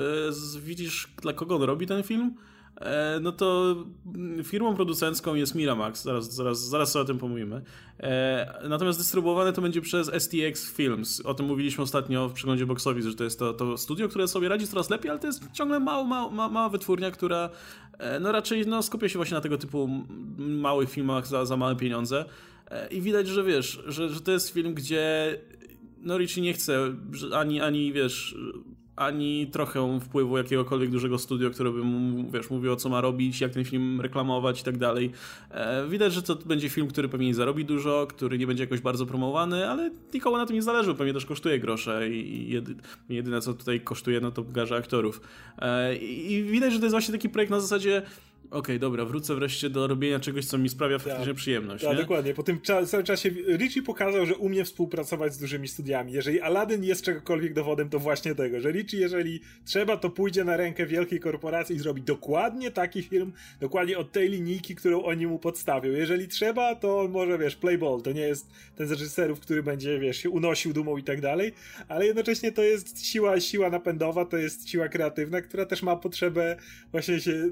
[0.59, 2.35] e, widzisz, dla kogo on robi ten film,
[3.21, 3.75] no to
[4.43, 7.61] firmą producencką jest Miramax, zaraz, zaraz, zaraz o tym pomówimy.
[7.99, 11.21] E, natomiast dystrybuowane to będzie przez STX Films.
[11.21, 14.27] O tym mówiliśmy ostatnio w przeglądzie box office, że to jest to, to studio, które
[14.27, 17.49] sobie radzi coraz lepiej, ale to jest ciągle mała, mała, mała wytwórnia, która
[17.97, 19.89] e, no raczej no, skupia się właśnie na tego typu
[20.37, 22.25] małych filmach za, za małe pieniądze.
[22.91, 25.37] I widać, że wiesz, że, że to jest film, gdzie
[25.97, 26.93] no Richie nie chce
[27.35, 28.35] ani, ani wiesz,
[28.95, 33.51] ani trochę wpływu jakiegokolwiek dużego studio, które by mu, wiesz, mówiło, co ma robić, jak
[33.51, 35.11] ten film reklamować i tak dalej.
[35.51, 38.81] E, widać, że to będzie film, który pewnie nie zarobi dużo, który nie będzie jakoś
[38.81, 42.75] bardzo promowany, ale nikomu na tym nie zależy, pewnie też kosztuje grosze i jedy,
[43.09, 45.21] jedyne, co tutaj kosztuje, no to garze aktorów.
[45.59, 48.01] E, I widać, że to jest właśnie taki projekt na zasadzie
[48.45, 51.83] okej, okay, dobra, wrócę wreszcie do robienia czegoś, co mi sprawia faktycznie ja, przyjemność.
[51.83, 52.33] Ja, dokładnie.
[52.33, 56.13] Po tym cza całym czasie Richie pokazał, że umie współpracować z dużymi studiami.
[56.13, 60.57] Jeżeli Aladdin jest czegokolwiek dowodem, to właśnie tego, że Richie, jeżeli trzeba, to pójdzie na
[60.57, 65.39] rękę wielkiej korporacji i zrobi dokładnie taki film, dokładnie od tej linijki, którą oni mu
[65.39, 65.91] podstawią.
[65.91, 70.17] Jeżeli trzeba, to może, wiesz, playball, to nie jest ten z reżyserów, który będzie, wiesz,
[70.17, 71.53] się unosił dumą i tak dalej,
[71.87, 76.57] ale jednocześnie to jest siła, siła napędowa, to jest siła kreatywna, która też ma potrzebę
[76.91, 77.49] właśnie się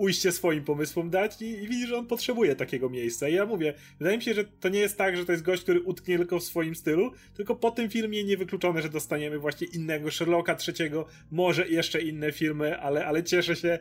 [0.00, 3.28] ujście swoim pomysłom dać i, i widzi, że on potrzebuje takiego miejsca.
[3.28, 5.62] I ja mówię, wydaje mi się, że to nie jest tak, że to jest gość,
[5.62, 10.10] który utknie tylko w swoim stylu, tylko po tym filmie niewykluczone, że dostaniemy właśnie innego
[10.10, 13.78] Sherlocka trzeciego, może jeszcze inne filmy, ale, ale cieszę się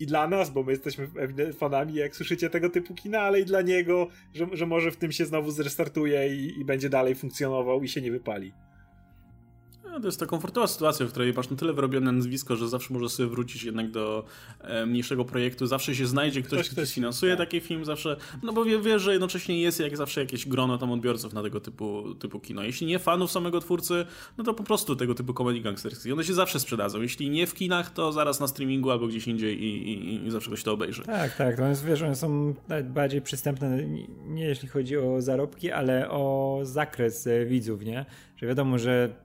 [0.00, 1.08] i dla nas, bo my jesteśmy
[1.58, 5.12] fanami, jak słyszycie tego typu kina, ale i dla niego, że, że może w tym
[5.12, 8.52] się znowu zrestartuje i, i będzie dalej funkcjonował i się nie wypali.
[9.92, 12.94] No, to jest ta komfortowa sytuacja, w której masz na tyle wyrobione nazwisko, że zawsze
[12.94, 14.24] możesz sobie wrócić jednak do
[14.60, 15.66] e, mniejszego projektu.
[15.66, 17.48] Zawsze się znajdzie ktoś, ktoś kto finansuje tak.
[17.48, 18.16] taki film, zawsze.
[18.42, 21.60] No bo wiesz, wie, że jednocześnie jest jak zawsze jakieś grono tam odbiorców na tego
[21.60, 22.62] typu, typu kino.
[22.62, 24.06] Jeśli nie fanów samego twórcy,
[24.38, 26.12] no to po prostu tego typu komedii gangsterskich.
[26.12, 27.02] One się zawsze sprzedadzą.
[27.02, 30.48] Jeśli nie w kinach, to zaraz na streamingu albo gdzieś indziej i, i, i zawsze
[30.48, 31.02] ktoś to obejrzy.
[31.02, 31.56] Tak, tak.
[31.56, 33.84] To jest, wiesz, one są bardziej przystępne,
[34.26, 38.06] nie jeśli chodzi o zarobki, ale o zakres e, widzów, nie?
[38.36, 39.22] Że wiadomo, że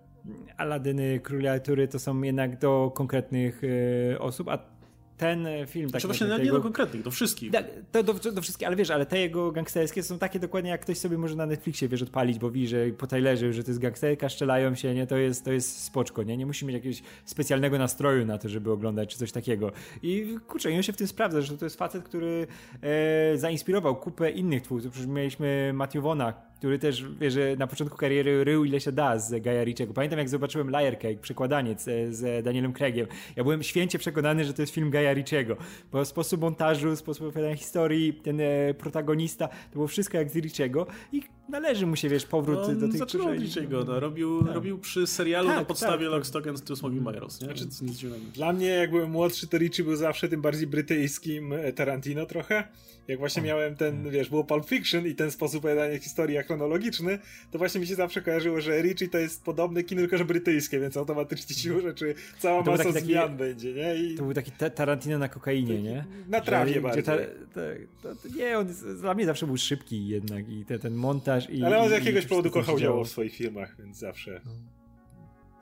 [0.57, 4.77] Aladyny, Króli Artury to są jednak do konkretnych y, osób, a
[5.17, 5.89] ten film...
[5.89, 7.51] Tak, właśnie nie do konkretnych, do wszystkich.
[7.51, 10.81] Da, to, do, do, wszystkich, ale wiesz, ale te jego gangsterskie są takie dokładnie, jak
[10.81, 13.79] ktoś sobie może na Netflixie, wiesz, odpalić, bo widzi, że po Taylorze, że to jest
[13.79, 17.77] gangsterka, szczelają się, nie, to jest, to jest spoczko, nie, nie musi mieć jakiegoś specjalnego
[17.77, 19.71] nastroju na to, żeby oglądać, czy coś takiego.
[20.01, 22.47] I kurczę, i on się w tym sprawdza, że to jest facet, który
[22.81, 27.97] e, zainspirował kupę innych twórców, przecież mieliśmy Matthew Vona, który też, wie, że na początku
[27.97, 29.93] kariery rył ile się da z Gaja Ritchiego.
[29.93, 33.07] Pamiętam jak zobaczyłem Liar Cake, przekładaniec e, z Danielem Craigiem.
[33.35, 35.57] Ja byłem święcie przekonany, że to jest film Gaja Ritchiego,
[35.91, 40.87] bo sposób montażu, sposób opowiadania historii, ten e, protagonista, to było wszystko jak z Ritchiego
[41.11, 43.99] i należy mu się, wiesz, powrót no, do tych Zaczął od Ritchiego, no.
[43.99, 44.55] robił, tak.
[44.55, 47.47] robił przy serialu tak, na podstawie tak, Lock, Stock and Two Smoking Barrels, nie?
[47.47, 51.73] Znaczy, nic Dla mnie, jak byłem młodszy, to Ritchie był zawsze tym bardziej brytyjskim e,
[51.73, 52.67] Tarantino trochę.
[53.07, 57.19] Jak właśnie miałem ten, wiesz, było Pulp Fiction i ten sposób opowiadania historii chronologiczny,
[57.51, 60.79] to właśnie mi się zawsze kojarzyło, że Ritchie to jest podobne kino, tylko że brytyjskie,
[60.79, 63.95] więc automatycznie siłą rzeczy cała masa taki, zmian taki, będzie, nie?
[63.95, 64.15] I...
[64.15, 66.05] To był taki Tarantino na kokainie, nie?
[66.27, 67.03] Na trawie że, bardziej.
[67.03, 67.17] Ta,
[67.53, 68.67] ta, to, nie, on
[68.99, 71.63] dla mnie zawsze był szybki jednak i te, ten montaż i...
[71.63, 74.41] Ale on z jakiegoś powodu kochał działo w swoich filmach, więc zawsze...
[74.45, 74.51] No.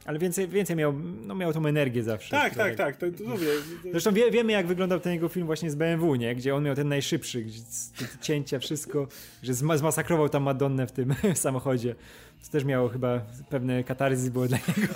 [0.06, 0.94] Ale więcej, więcej miał,
[1.26, 2.32] no miał tą energię zawsze.
[2.32, 3.48] Tak, tak, tak, to, to mówię.
[3.92, 6.36] Zresztą wie, wiemy, jak wyglądał ten jego film właśnie z BMW, nie?
[6.36, 7.60] Gdzie on miał ten najszybszy, gdzie
[8.22, 9.08] cięcia, wszystko,
[9.44, 11.96] że zmasakrował tam Madonnę w tym samochodzie.
[12.46, 14.94] To też miało chyba pewne katarzy było dla niego.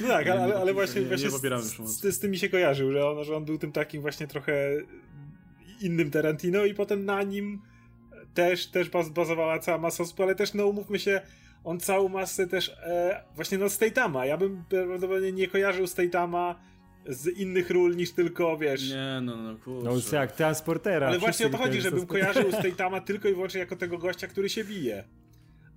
[0.00, 2.92] No tak, ale, ale właśnie, nie, właśnie nie z, z, z, tym mi się kojarzył,
[2.92, 4.70] że on, że on był tym takim właśnie trochę
[5.80, 7.62] innym Tarantino i potem na nim
[8.34, 11.20] też, też bazowała cała masa osób, ale też no umówmy się,
[11.64, 14.26] on całą masę też e, właśnie no Statama.
[14.26, 16.60] Ja bym prawdopodobnie nie kojarzył Statama
[17.06, 18.90] z innych ról niż tylko, wiesz...
[18.90, 19.90] Nie, no, no, kurczę.
[20.12, 21.06] No, jak transportera.
[21.06, 24.48] Ale właśnie o to chodzi, żebym kojarzył Statama tylko i wyłącznie jako tego gościa, który
[24.48, 25.04] się bije.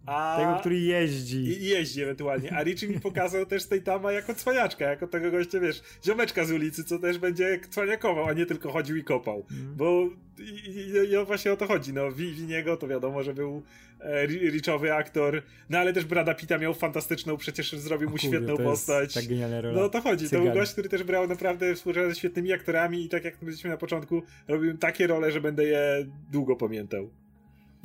[0.06, 0.38] A...
[0.40, 1.38] Tego, który jeździ.
[1.38, 2.54] I jeździ ewentualnie.
[2.54, 6.52] A Richie mi pokazał też tej tama jako cwaniaczka, jako tego gościa, wiesz, ziomeczka z
[6.52, 9.46] ulicy, co też będzie cwaniakował, a nie tylko chodził i kopał.
[9.52, 9.76] Mm.
[9.76, 11.94] Bo i, i, i, właśnie o to chodzi.
[11.94, 13.64] No, Winiego to wiadomo, że był
[14.00, 19.14] e, Richowy aktor, no ale też Brada Pita miał fantastyczną, przecież zrobił mu świetną postać.
[19.14, 19.76] Tak genialna rola.
[19.76, 20.26] No o to chodzi.
[20.26, 20.42] Cygan.
[20.42, 23.70] To był gość, który też brał naprawdę współpracę ze świetnymi aktorami i tak jak powiedzieliśmy
[23.70, 27.10] na początku, robił takie role, że będę je długo pamiętał.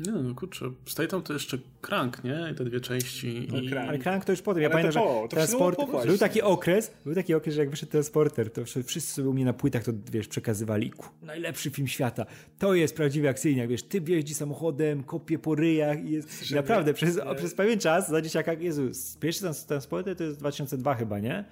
[0.07, 2.49] Nie no kurczę, Statham to jeszcze Crank, nie?
[2.53, 3.49] I te dwie części.
[3.53, 3.75] No, i...
[3.75, 4.63] Ale Crank to już potem.
[4.63, 5.79] Ja Ale pamiętam, to, że to transport...
[6.07, 9.45] był taki okres, był taki okres, że jak wyszedł Transporter, to wszyscy sobie u mnie
[9.45, 10.93] na płytach to, wiesz, przekazywali.
[11.23, 12.27] Najlepszy film świata.
[12.59, 16.51] To jest prawdziwy akcyjniak, wiesz, ty jeździ samochodem, kopie po ryjach i jest...
[16.51, 18.83] I naprawdę, przez, przez pewien czas za dzieciaka, Jezu,
[19.21, 21.45] pierwszy Transporter to jest 2002 chyba, nie?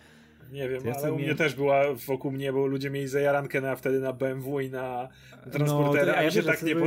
[0.52, 4.00] Nie wiem, ale u mnie też była wokół mnie, bo ludzie mieli zajarankę na, wtedy
[4.00, 5.08] na BMW i na
[5.52, 6.86] transportera, no, ja, ja się tak nie, bo,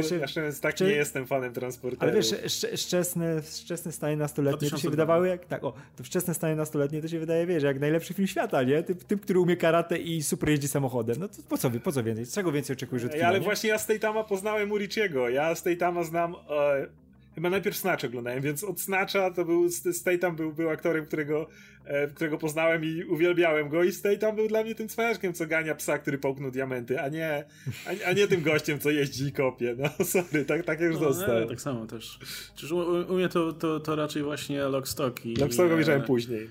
[0.62, 2.12] tak nie jestem fanem transportera.
[2.12, 2.36] Ale wiesz,
[2.78, 7.08] wczesne, wczesne stanie nastoletnie to się wydawały jak, tak, o, to wczesne stanie nastoletnie to
[7.08, 8.84] się wydaje, wiesz, jak najlepszy film świata, nie?
[8.84, 11.16] Typ, typ który umie karate i super jeździ samochodem.
[11.20, 12.26] No to po co, po co więcej?
[12.28, 13.44] Czego więcej oczekujesz od kina, Ale nie?
[13.44, 15.30] właśnie ja z tej tama poznałem Urichiego.
[15.30, 17.01] Ja z tej tama znam e,
[17.36, 21.48] Chyba najpierw Snatch oglądałem, więc od Snatcha to był, Statham był, był aktorem, którego,
[21.86, 25.76] e, którego poznałem i uwielbiałem go i Statham był dla mnie tym cwaniaczkiem, co gania
[25.76, 27.44] psa, który połknął diamenty, a nie,
[27.86, 29.76] a, a, nie tym gościem, co jeździ i kopie.
[29.78, 31.40] No sorry, tak, tak już no, został.
[31.40, 32.20] Nie, tak samo też.
[32.56, 32.78] Czyż u,
[33.10, 35.36] u mnie to, to, to raczej właśnie Lockstock i...
[35.36, 36.50] Lockstock obejrzałem później.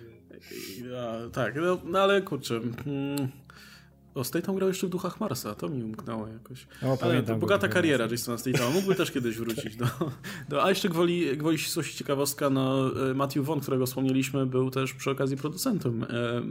[0.53, 2.55] I, a, tak, no, no, ale kurczę...
[2.55, 3.29] Mm,
[4.15, 6.67] o, Statham grał jeszcze w Duchach Marsa, to mi umknęło jakoś.
[6.83, 9.87] O, Ale to bogata kariera Jasona Statama, mógłby też kiedyś wrócić do,
[10.49, 10.65] do...
[10.65, 15.11] A jeszcze gwoli, gwoli coś ciekawostka, no e, Matthew Vaughn, którego wspomnieliśmy, był też przy
[15.11, 16.07] okazji producentem e,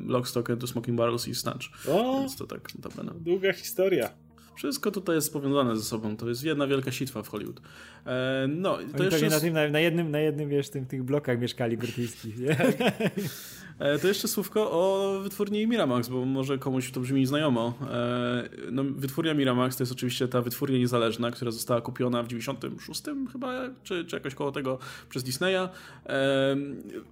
[0.05, 1.65] Lockstock and Smoking Barrels i Snatch.
[1.87, 3.13] O, Więc to tak notabene.
[3.19, 4.09] Długa historia.
[4.55, 6.17] Wszystko tutaj jest powiązane ze sobą.
[6.17, 7.61] To jest jedna wielka sitwa w Hollywood.
[8.05, 9.29] E, no, to Oni jeszcze...
[9.29, 12.35] Na, tym, na, jednym, na jednym, wiesz, tym, tych blokach mieszkali brytyjskich.
[12.49, 12.73] E,
[14.01, 17.73] to jeszcze słówko o wytwórni Miramax, bo może komuś to brzmi znajomo.
[17.91, 23.03] E, no, wytwórnia Miramax to jest oczywiście ta wytwórnia niezależna, która została kupiona w 96
[23.31, 25.69] chyba, czy, czy jakoś koło tego przez Disneya.
[26.05, 26.55] E,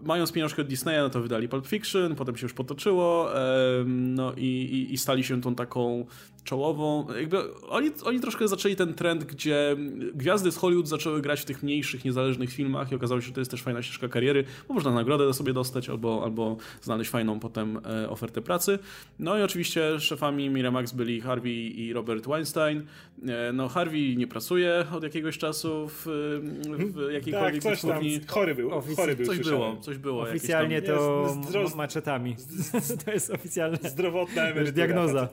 [0.01, 3.29] mając pieniążkę od Disneya, no to wydali Pulp Fiction, potem się już potoczyło,
[3.85, 6.05] no i, i, i stali się tą taką
[6.47, 7.07] czołową.
[7.19, 9.75] Jakby oni, oni troszkę zaczęli ten trend, gdzie
[10.13, 13.41] gwiazdy z Hollywood zaczęły grać w tych mniejszych, niezależnych filmach i okazało się, że to
[13.41, 17.79] jest też fajna ścieżka kariery, bo można nagrodę sobie dostać albo, albo znaleźć fajną potem
[17.85, 18.79] e, ofertę pracy.
[19.19, 22.85] No i oczywiście szefami Miramax byli Harvey i Robert Weinstein.
[23.27, 26.03] E, no Harvey nie pracuje od jakiegoś czasu w,
[26.95, 28.69] w jakiejkolwiek tak, coś tam, chory był.
[28.69, 30.21] Ofic- chory był coś było, coś było.
[30.23, 31.69] Oficjalnie to zdro...
[31.75, 32.35] maczetami.
[33.05, 33.77] to jest oficjalne.
[33.89, 34.71] Zdrowotna emerytura.
[34.71, 35.29] Diagnoza.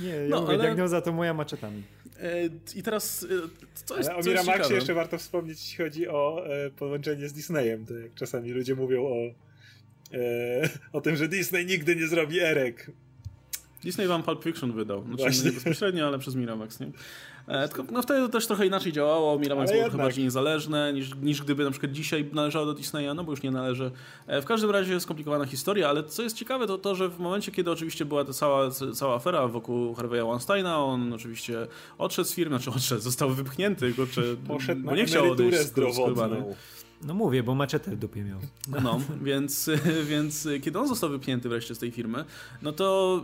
[0.00, 0.62] Nie, ja no, mówię, ale...
[0.62, 1.82] diagnoza to moja maczetami.
[2.20, 3.28] E, I teraz, e,
[3.84, 7.86] co jest Ale o Miramaxie jeszcze warto wspomnieć, jeśli chodzi o e, połączenie z Disneyem.
[7.86, 9.16] To jak czasami ludzie mówią o,
[10.98, 12.90] o tym, że Disney nigdy nie zrobi erek.
[13.82, 15.04] Disney wam Pulp Fiction wydał.
[15.16, 16.86] Znaczy nie bezpośrednio, ale przez Miramax, nie?
[17.46, 19.38] E, tylko, no wtedy to też trochę inaczej działało.
[19.38, 23.24] Miramax było trochę bardziej niezależne niż, niż gdyby na przykład dzisiaj należało do Disneya, no
[23.24, 23.90] bo już nie należy.
[24.26, 27.52] E, w każdym razie skomplikowana historia, ale co jest ciekawe to to, że w momencie,
[27.52, 31.66] kiedy oczywiście była ta cała, cała afera wokół Harvey'a Weinsteina, on oczywiście
[31.98, 36.54] odszedł z firmy, znaczy odszedł, został wypchnięty, kurczę, Poszedł bo nie chciał odejść zdrowotną.
[37.06, 38.38] No mówię, bo maczetę w dupie miał.
[38.82, 39.70] No, więc,
[40.10, 42.24] więc kiedy on został wypchnięty wreszcie z tej firmy,
[42.62, 43.20] no to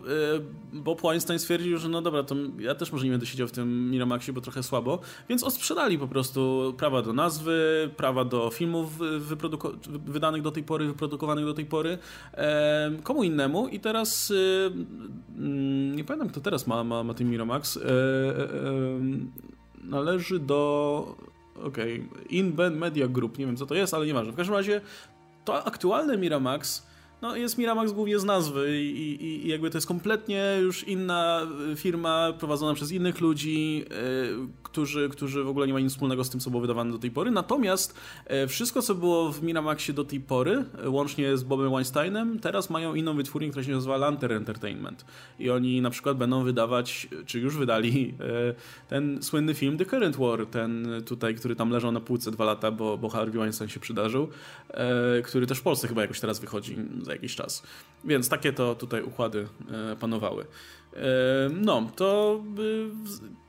[0.74, 3.52] e, Bob Weinstein stwierdził, że no dobra, to ja też może nie będę siedział w
[3.52, 8.98] tym Miramaxie, bo trochę słabo, więc odsprzedali po prostu prawa do nazwy, prawa do filmów
[10.06, 11.98] wydanych do tej pory, wyprodukowanych do tej pory
[12.34, 13.68] e, komu innemu.
[13.68, 17.78] I teraz e, mm, nie pamiętam kto teraz ma, ma, ma ten Miramax.
[19.84, 21.16] Należy do
[21.64, 22.70] okej, okay.
[22.70, 24.32] Media Group, nie wiem co to jest, ale nieważne.
[24.32, 24.80] W każdym razie
[25.44, 26.86] to aktualne Miramax
[27.22, 31.46] no, jest Miramax głównie z nazwy i, i, i, jakby to jest kompletnie już inna
[31.76, 33.84] firma prowadzona przez innych ludzi, yy,
[34.62, 37.10] którzy, którzy w ogóle nie mają nic wspólnego z tym, co było wydawane do tej
[37.10, 37.30] pory.
[37.30, 37.94] Natomiast
[38.30, 42.70] yy, wszystko, co było w Miramaxie do tej pory, yy, łącznie z Bobem Weinsteinem, teraz
[42.70, 45.04] mają inną wytwórnię, która się nazywa Lantern Entertainment.
[45.38, 48.14] I oni na przykład będą wydawać, czy już wydali,
[48.88, 52.70] ten słynny film The Current War, ten tutaj, który tam leżał na półce dwa lata,
[52.70, 54.28] bo, bo Harvey Weinstein się przydarzył,
[55.24, 56.76] który też w Polsce chyba jakoś teraz wychodzi
[57.08, 57.62] za jakiś czas.
[58.04, 59.48] Więc takie to tutaj układy
[59.92, 60.46] e, panowały.
[60.94, 60.98] E,
[61.52, 62.62] no, to e,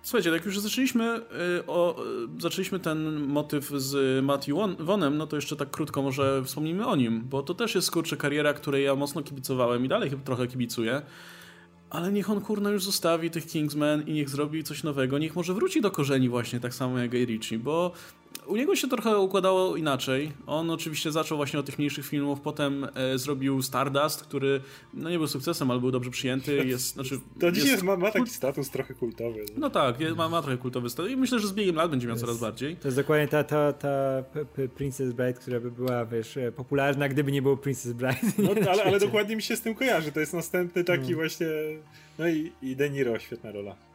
[0.04, 1.22] słuchajcie, jak już zaczęliśmy,
[1.68, 2.04] o,
[2.40, 7.24] zaczęliśmy ten motyw z Matthew Vonem, no to jeszcze tak krótko może wspomnimy o nim,
[7.30, 11.02] bo to też jest kurczę kariera, której ja mocno kibicowałem i dalej trochę kibicuję.
[11.90, 15.18] Ale niech on kurna już zostawi tych Kingsmen i niech zrobi coś nowego.
[15.18, 17.92] Niech może wróci do korzeni właśnie tak samo jak Guy Ritchie, bo
[18.50, 20.32] u niego się trochę układało inaczej.
[20.48, 24.62] On oczywiście zaczął właśnie od tych mniejszych filmów, potem e, zrobił Stardust, który
[24.94, 26.56] no nie był sukcesem, ale był dobrze przyjęty.
[26.56, 29.46] Jest, znaczy, to dzisiaj jest, ma, ma, taki status trochę kultowy.
[29.54, 32.08] No, no tak, ma, ma trochę kultowy status i myślę, że z biegiem lat będzie
[32.08, 32.76] miał coraz bardziej.
[32.76, 34.24] To jest dokładnie ta, ta, ta
[34.76, 38.20] Princess Bride, która by była, wiesz, e, popularna, gdyby nie było Princess Bride.
[38.38, 40.12] No, ale, ale dokładnie mi się z tym kojarzy.
[40.12, 41.18] To jest następny taki no.
[41.18, 41.48] właśnie...
[42.20, 43.89] No i, i De Niro, świetna rola.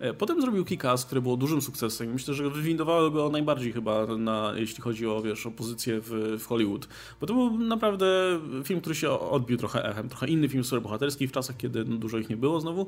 [0.00, 2.12] E, potem zrobił Kick-Ass, które było dużym sukcesem.
[2.12, 6.46] Myślę, że wywindowało go najbardziej chyba, na, jeśli chodzi o wiesz, o pozycję w, w
[6.46, 6.88] Hollywood.
[7.20, 10.08] Bo to był naprawdę film, który się odbił trochę echem.
[10.08, 12.86] Trochę inny film superbohaterski w czasach, kiedy dużo ich nie było znowu.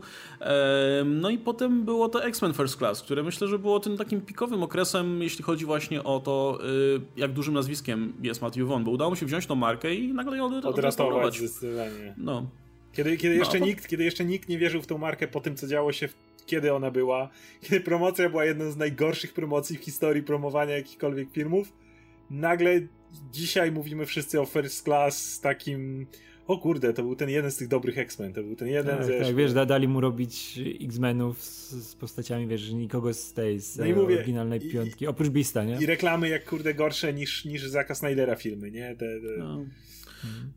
[1.04, 4.62] No i potem było to X-Men First Class, które myślę, że było tym takim pikowym
[4.62, 6.58] okresem, jeśli chodzi właśnie o to,
[6.96, 10.12] y, jak dużym nazwiskiem jest Matthew Vaughn, bo udało mu się wziąć tą markę i
[10.12, 11.38] nagle ją odratować.
[11.38, 12.14] zdecydowanie.
[12.16, 12.46] No.
[12.92, 15.56] Kiedy, kiedy, jeszcze no, nikt, kiedy jeszcze nikt nie wierzył w tą markę po tym,
[15.56, 16.14] co działo się w
[16.46, 21.72] kiedy ona była, kiedy promocja była jedną z najgorszych promocji w historii promowania jakichkolwiek filmów,
[22.30, 22.80] nagle
[23.32, 26.06] dzisiaj mówimy wszyscy o First Class z takim
[26.46, 29.06] o kurde, to był ten jeden z tych dobrych X-Men, to był ten jeden tak,
[29.06, 29.20] ze...
[29.20, 33.84] Tak, wiesz, dali mu robić X-Menów z, z, postaciami, wiesz, nikogo z tej, z no
[33.84, 35.78] mówię, oryginalnej piątki, i, oprócz Beasta, nie?
[35.80, 38.96] I reklamy jak kurde gorsze niż, niż Zaka Snydera filmy, nie?
[38.96, 39.38] Te, te...
[39.38, 39.64] No.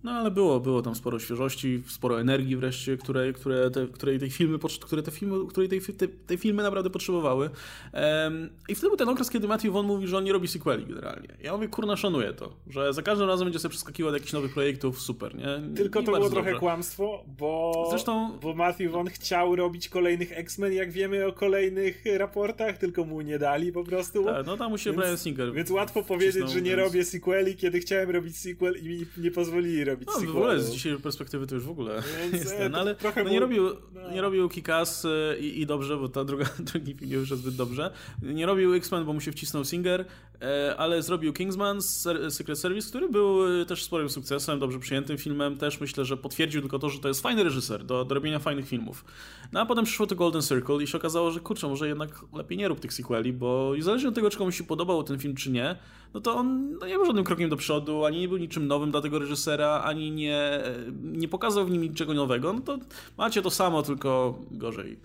[0.03, 4.29] No ale było, było tam sporo świeżości, sporo energii wreszcie, które, które, te, której tej
[4.29, 7.49] filmy, które te filmy, której tej, te, te filmy naprawdę potrzebowały.
[7.93, 10.85] Um, I wtedy był ten okres, kiedy Matthew Vaughn mówi, że on nie robi sequeli
[10.85, 11.27] generalnie.
[11.43, 14.53] Ja mówię, kurna, szanuję to, że za każdym razem będzie sobie przeskakiwał do jakichś nowych
[14.53, 15.75] projektów, super, nie?
[15.75, 18.37] Tylko to było trochę kłamstwo, bo, Zresztą...
[18.41, 23.39] bo Matthew Vaughn chciał robić kolejnych X-Men, jak wiemy o kolejnych raportach, tylko mu nie
[23.39, 24.23] dali po prostu.
[24.23, 27.55] Tak, no tam mu się więc, Brian Singer Więc łatwo powiedzieć, że nie robię sequeli,
[27.55, 31.01] kiedy chciałem robić sequel i mi nie pozwolił pozwolili robić no, w ogóle z dzisiejszej
[31.01, 34.11] perspektywy to już w ogóle Więc, jest ten, no, ale no, nie, robił, no.
[34.11, 37.55] nie robił Kikas e, i, i, dobrze, bo ta druga, drugi film nie wyszedł zbyt
[37.55, 37.91] dobrze.
[38.21, 40.05] Nie robił X-Men, bo mu się wcisnął Singer,
[40.41, 41.81] e, ale zrobił Kingsman
[42.29, 45.57] Secret Service, który był e, też sporym sukcesem, dobrze przyjętym filmem.
[45.57, 48.67] Też myślę, że potwierdził tylko to, że to jest fajny reżyser do, do robienia fajnych
[48.67, 49.05] filmów.
[49.51, 52.57] No a potem przyszło to Golden Circle i się okazało, że kurczę, może jednak lepiej
[52.57, 55.51] nie rób tych sequeli, bo zależnie od tego, czy komuś się podobał ten film, czy
[55.51, 55.75] nie,
[56.15, 58.91] no to on no, nie był żadnym krokiem do przodu, ani nie był niczym nowym
[58.91, 60.63] dla tego reżysera, ani nie,
[61.01, 62.77] nie pokazał w nim niczego nowego, no to
[63.17, 64.99] macie to samo, tylko gorzej.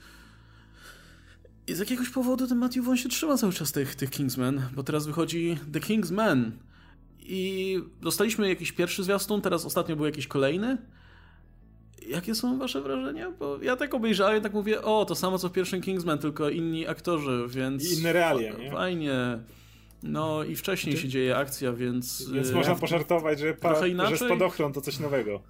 [1.67, 4.83] I z jakiegoś powodu ten Matthew Vaughn się trzyma cały czas tych, tych Kingsmen, bo
[4.83, 6.53] teraz wychodzi The Kingsman
[7.21, 10.79] i dostaliśmy jakiś pierwszy zwiastun, teraz ostatnio był jakiś kolejny.
[12.09, 13.31] Jakie są wasze wrażenia?
[13.31, 16.51] Bo ja tak obejrzałem i tak mówię, o, to samo co w pierwszym Kingsman, tylko
[16.51, 17.93] inni aktorzy, więc...
[17.93, 18.71] I inne realia, nie?
[18.71, 19.39] Fajnie.
[20.03, 22.31] No i wcześniej się dzieje akcja, więc...
[22.33, 25.43] Więc można pożartować, że, pa, że spadochron to coś nowego.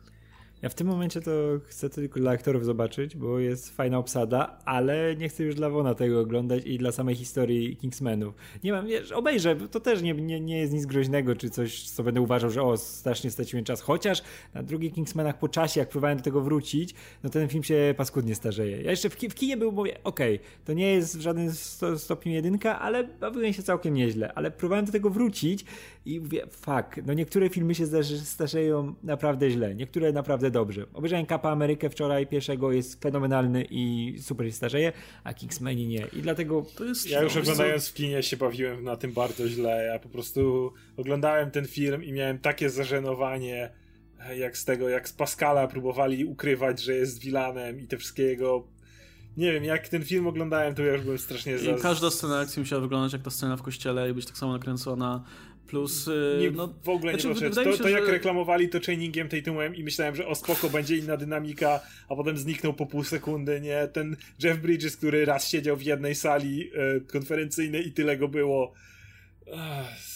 [0.63, 1.31] Ja w tym momencie to
[1.65, 5.95] chcę tylko dla aktorów zobaczyć, bo jest fajna obsada, ale nie chcę już dla Wona
[5.95, 8.35] tego oglądać i dla samej historii Kingsmenów.
[8.65, 12.03] Nie mam, wiesz, obejrzę, to też nie, nie, nie jest nic groźnego, czy coś, co
[12.03, 13.81] będę uważał, że o, strasznie straciłem czas.
[13.81, 14.23] Chociaż
[14.55, 18.35] na drugich Kingsmenach po czasie, jak próbowałem do tego wrócić, no ten film się paskudnie
[18.35, 18.83] starzeje.
[18.83, 21.53] Ja jeszcze w, w kinie był, mówię, okej, okay, to nie jest w żadnym
[21.97, 24.33] stopniu jedynka, ale bawiłem się całkiem nieźle.
[24.35, 25.65] Ale próbowałem do tego wrócić
[26.05, 27.87] i mówię, fuck, no niektóre filmy się
[28.25, 30.87] starzeją naprawdę źle, niektóre naprawdę dobrze.
[30.95, 34.93] Obejrzałem Kapa Amerykę wczoraj, pierwszego jest fenomenalny i super się starzeje,
[35.25, 36.07] a Kingsmani nie.
[36.13, 37.11] I dlatego to jest...
[37.11, 39.85] Ja już oglądając w kinie się bawiłem na tym bardzo źle.
[39.93, 43.71] Ja po prostu oglądałem ten film i miałem takie zażenowanie
[44.37, 48.67] jak z tego, jak z Pascala próbowali ukrywać, że jest wilanem i te wszystkie jego
[49.37, 52.61] nie wiem, jak ten film oglądałem, to ja już byłem strasznie I każda scena akcji
[52.61, 55.25] musiała wyglądać jak ta scena w kościele i być tak samo nakręcona.
[55.67, 56.09] Plus.
[56.09, 57.77] Y, nie, no, w ogóle znaczy, nie proszę.
[57.79, 58.13] To, to, jak że...
[58.13, 62.75] reklamowali to trainingiem Tatumem i myślałem, że o spoko będzie inna dynamika, a potem zniknął
[62.75, 63.89] po pół sekundy, nie?
[63.93, 68.73] Ten Jeff Bridges, który raz siedział w jednej sali e, konferencyjnej i tyle go było.
[69.57, 70.10] Ach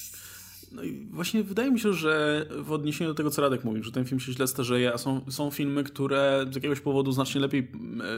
[0.74, 3.92] no i właśnie wydaje mi się, że w odniesieniu do tego, co Radek mówił, że
[3.92, 7.70] ten film się źle starzeje, a są, są filmy, które z jakiegoś powodu znacznie lepiej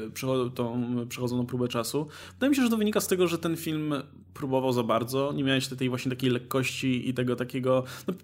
[0.07, 2.07] e, przechodzą, tą, przechodzą próbę czasu.
[2.33, 3.95] Wydaje mi się, że to wynika z tego, że ten film
[4.35, 7.85] próbował za bardzo, nie miałeś tej właśnie takiej lekkości i tego takiego...
[8.09, 8.14] No,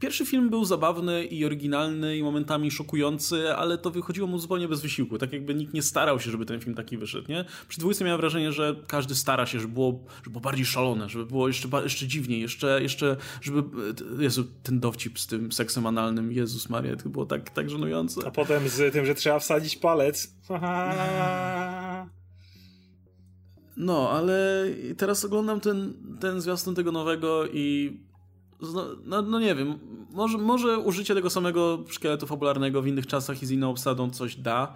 [0.00, 4.80] pierwszy film był zabawny i oryginalny i momentami szokujący, ale to wychodziło mu zupełnie bez
[4.80, 7.44] wysiłku, tak jakby nikt nie starał się, żeby ten film taki wyszedł, nie?
[7.68, 11.26] Przy dwójce miałem wrażenie, że każdy stara się, żeby było, żeby było bardziej szalone, żeby
[11.26, 13.62] było jeszcze, jeszcze dziwniej, jeszcze, jeszcze żeby
[14.18, 18.26] Jezu, ten dowcip z tym seksem analnym, Jezus Maria, to było tak, tak żenujące.
[18.26, 20.34] A potem z tym, że trzeba wsadzić palec.
[23.76, 27.96] No, ale teraz oglądam ten, ten zwiastun tego nowego i
[29.04, 29.78] no, no, nie wiem,
[30.12, 34.36] może, może użycie tego samego szkieletu fabularnego w innych czasach i z inną obsadą coś
[34.36, 34.74] da,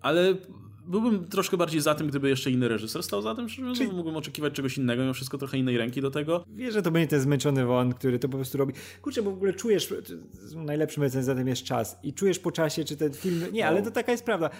[0.00, 0.34] ale
[0.86, 3.92] byłbym troszkę bardziej za tym, gdyby jeszcze inny reżyser stał za tym, Czyli...
[3.92, 6.44] mógłbym oczekiwać czegoś innego, mimo wszystko trochę innej ręki do tego.
[6.54, 8.74] Wiesz, że to będzie ten zmęczony won, który to po prostu robi.
[9.02, 9.94] Kurczę, bo w ogóle czujesz,
[10.56, 13.68] najlepszym recenzjatem jest czas i czujesz po czasie, czy ten film, nie, no.
[13.68, 14.50] ale to taka jest prawda,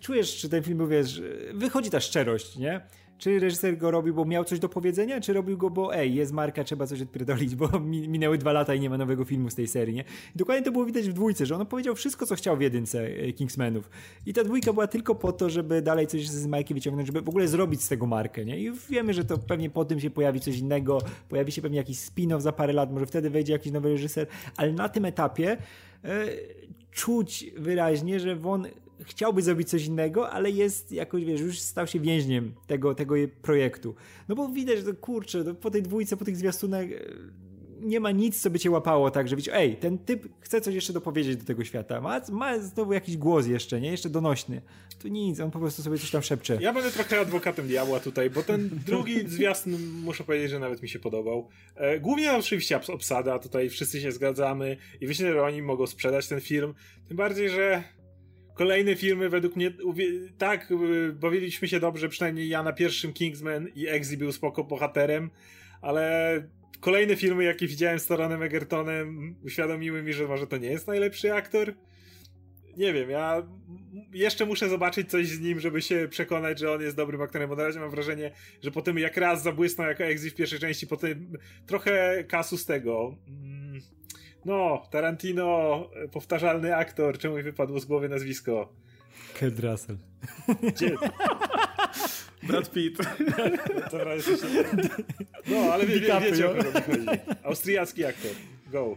[0.00, 1.22] czujesz, czy ten film, wiesz,
[1.54, 2.80] wychodzi ta szczerość, nie?
[3.20, 6.32] Czy reżyser go robił, bo miał coś do powiedzenia, czy robił go, bo ej, jest
[6.32, 9.68] marka, trzeba coś odpierdolić, bo minęły dwa lata i nie ma nowego filmu z tej
[9.68, 10.04] serii, nie?
[10.34, 13.06] I dokładnie to było widać w dwójce, że on powiedział wszystko, co chciał w jedynce
[13.06, 13.90] e, Kingsmanów.
[14.26, 17.28] I ta dwójka była tylko po to, żeby dalej coś z marki wyciągnąć, żeby w
[17.28, 18.58] ogóle zrobić z tego markę, nie?
[18.58, 20.98] I wiemy, że to pewnie po tym się pojawi coś innego,
[21.28, 24.72] pojawi się pewnie jakiś spin-off za parę lat, może wtedy wejdzie jakiś nowy reżyser, ale
[24.72, 25.56] na tym etapie
[26.04, 26.26] e,
[26.90, 28.66] czuć wyraźnie, że Won
[29.04, 33.94] chciałby zrobić coś innego, ale jest jakoś, wiesz, już stał się więźniem tego, tego projektu.
[34.28, 36.98] No bo widać, że kurczę, to po tej dwójce, po tych zwiastunach e,
[37.80, 40.74] nie ma nic, co by cię łapało, tak, że widzisz, ej, ten typ chce coś
[40.74, 43.90] jeszcze dopowiedzieć do tego świata, ma, ma znowu jakiś głos jeszcze, nie?
[43.90, 44.62] Jeszcze donośny.
[44.98, 46.58] Tu nic, on po prostu sobie coś tam szepcze.
[46.60, 49.72] Ja będę trochę adwokatem diabła tutaj, bo ten drugi zwiastun,
[50.04, 51.48] muszę powiedzieć, że nawet mi się podobał.
[51.74, 56.40] E, głównie oczywiście obsada, tutaj wszyscy się zgadzamy i myślę, że oni mogą sprzedać ten
[56.40, 56.74] film,
[57.08, 57.84] tym bardziej, że
[58.60, 59.72] Kolejne filmy według mnie,
[60.38, 65.30] tak, y, bawiliśmy się dobrze, przynajmniej ja na pierwszym Kingsman i Exi był spoko bohaterem,
[65.82, 66.32] ale
[66.80, 71.34] kolejne filmy, jakie widziałem z Toronem Egertonem, uświadomiły mi, że może to nie jest najlepszy
[71.34, 71.74] aktor.
[72.76, 73.42] Nie wiem, ja
[74.12, 77.56] jeszcze muszę zobaczyć coś z nim, żeby się przekonać, że on jest dobrym aktorem, bo
[77.56, 78.32] na razie mam wrażenie,
[78.62, 82.66] że po tym jak raz zabłysnął jako Exi w pierwszej części, potem trochę kasu z
[82.66, 83.59] tego mm,
[84.44, 88.72] no, Tarantino, powtarzalny aktor, czemu mi wypadło z głowy nazwisko?
[89.38, 89.96] Kurt Russell.
[90.62, 90.94] Gdzie?
[92.48, 92.98] Brad Pitt.
[95.46, 97.20] No, ale wie, wie, wiecie o kogo mi chodzi.
[97.42, 98.30] Austriacki aktor.
[98.72, 98.96] Go.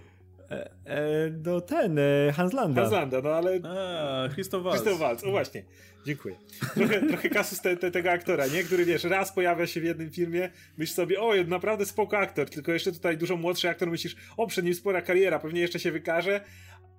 [0.53, 2.81] E, e, no ten, e, Hans Landa.
[2.81, 3.59] Hans Landa, no ale...
[3.63, 4.81] A, Christoph Waltz.
[4.81, 5.63] Christoph Waltz, o właśnie.
[6.05, 6.35] Dziękuję.
[6.73, 8.63] Trochę, trochę kasus te, te, tego aktora, nie?
[8.63, 12.71] Który, wiesz, raz pojawia się w jednym filmie, myślisz sobie, o, naprawdę spoko aktor, tylko
[12.71, 16.41] jeszcze tutaj dużo młodszy aktor, myślisz, o, przed nim spora kariera, pewnie jeszcze się wykaże,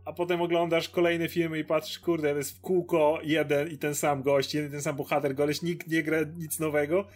[0.04, 3.94] a potem oglądasz kolejne filmy i patrzysz, kurde, to jest w kółko jeden i ten
[3.94, 7.06] sam gość, jeden i ten sam bohater, goleś, nikt nie gra nic nowego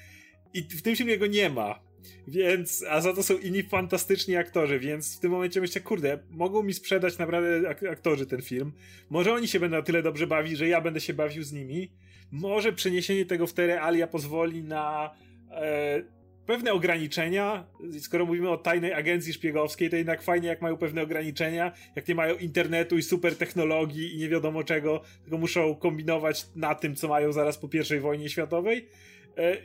[0.55, 1.88] i w tym filmie go nie ma.
[2.29, 6.63] Więc, a za to są inni fantastyczni aktorzy, więc w tym momencie myślę, kurde, mogą
[6.63, 8.73] mi sprzedać naprawdę ak aktorzy ten film.
[9.11, 11.91] Może oni się będą na tyle dobrze bawić, że ja będę się bawił z nimi.
[12.31, 15.15] Może przeniesienie tego w te realia pozwoli na
[15.51, 16.03] e,
[16.49, 17.67] pewne ograniczenia.
[18.01, 22.15] Skoro mówimy o tajnej agencji szpiegowskiej, to jednak fajnie, jak mają pewne ograniczenia, jak nie
[22.15, 27.09] mają internetu i super technologii i nie wiadomo czego, tylko muszą kombinować na tym, co
[27.09, 28.89] mają zaraz po I wojnie światowej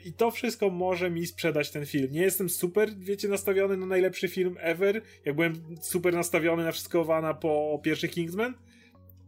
[0.05, 2.11] I to wszystko może mi sprzedać ten film.
[2.11, 5.01] Nie jestem super, wiecie, nastawiony na najlepszy film ever.
[5.25, 8.53] Jak byłem super nastawiony na wszystko Wana po pierwszych Kingsman.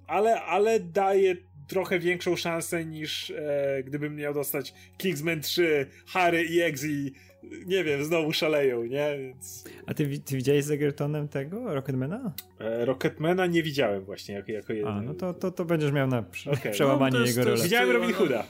[0.08, 1.36] Ale, ale daje
[1.68, 7.14] trochę większą szansę niż e, gdybym miał dostać Kingsman 3, Harry i Exi.
[7.66, 9.18] Nie wiem, znowu szaleją, nie?
[9.20, 9.64] Więc...
[9.86, 12.34] A ty, ty widziałeś z Egertonem tego, Rocketmana?
[12.60, 14.94] E, Rocketmana nie widziałem właśnie jako, jako jeden.
[14.94, 16.72] A, no to, to, to będziesz miał na okay.
[16.72, 17.62] przełamanie no, jego roli.
[17.62, 18.46] Widziałem Robin Hooda.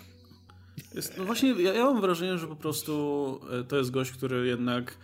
[0.96, 4.48] Jest, no właśnie, ja, ja mam wrażenie, że po prostu e, to jest gość, który
[4.48, 4.98] jednak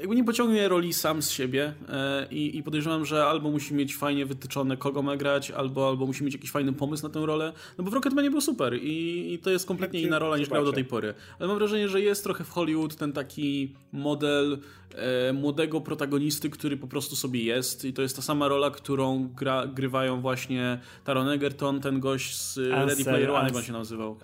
[0.00, 3.96] jakby nie pociągnie roli sam z siebie e, i, i, podejrzewam, że albo musi mieć
[3.96, 7.52] fajnie wytyczone, kogo ma grać, albo, albo musi mieć jakiś fajny pomysł na tę rolę,
[7.78, 10.64] no bo w Rocketmanie był super i, i to jest kompletnie inna rola niż grał
[10.64, 11.14] do tej pory.
[11.38, 14.58] Ale mam wrażenie, że jest trochę w Hollywood ten taki model
[14.94, 19.28] e, młodego protagonisty, który po prostu sobie jest i to jest ta sama rola, którą
[19.28, 24.18] gra, grywają właśnie Taron Egerton, ten gość z Ready Player One, on się nazywał.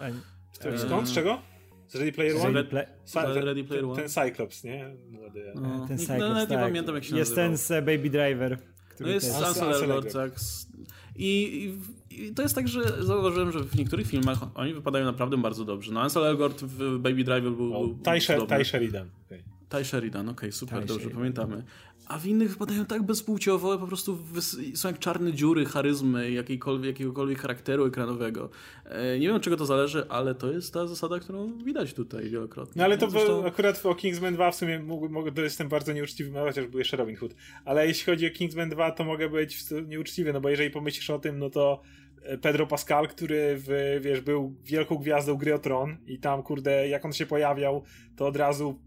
[0.76, 1.08] Skąd?
[1.08, 1.38] Z czego?
[1.88, 2.52] Z Ready Player One?
[2.52, 3.96] Ready, Play, ten, Ready Player One.
[3.96, 4.96] Ten, Cyclops, nie?
[5.54, 6.50] No, ten Cyclops, no, tak.
[6.50, 7.48] nie pamiętam jak się Jest nazywał.
[7.48, 8.58] ten z Baby Driver.
[9.00, 10.32] No jest Ansel Elgort, tak.
[11.16, 11.72] I,
[12.10, 15.92] I, to jest tak, że zauważyłem, że w niektórych filmach oni wypadają naprawdę bardzo dobrze.
[15.92, 18.10] No Ansel Elgort w Baby Driver był, był Ty,
[18.48, 19.08] Ty Sheridan.
[19.26, 19.42] Okay.
[19.68, 21.18] Ty Sheridan, okej, okay, super, Ty dobrze Sheridan.
[21.18, 21.64] pamiętamy
[22.06, 24.18] a w innych wypadają tak bezpłciowo, po prostu
[24.74, 28.50] są jak czarne dziury charyzmy jakiejkolwiek, jakiegokolwiek charakteru ekranowego.
[28.84, 32.30] E, nie wiem, od czego to zależy, ale to jest ta zasada, którą widać tutaj
[32.30, 32.72] wielokrotnie.
[32.76, 33.46] No ale to Zresztą...
[33.46, 36.78] akurat o Kingsman 2 w sumie mógł, mógł, to jestem bardzo nieuczciwy, no, chociaż był
[36.78, 37.34] jeszcze Robin Hood.
[37.64, 41.18] Ale jeśli chodzi o Kingsman 2, to mogę być nieuczciwy, no bo jeżeli pomyślisz o
[41.18, 41.82] tym, no to
[42.22, 46.88] e, Pedro Pascal, który w, wiesz, był wielką gwiazdą gry o Tron i tam, kurde,
[46.88, 47.82] jak on się pojawiał,
[48.16, 48.85] to od razu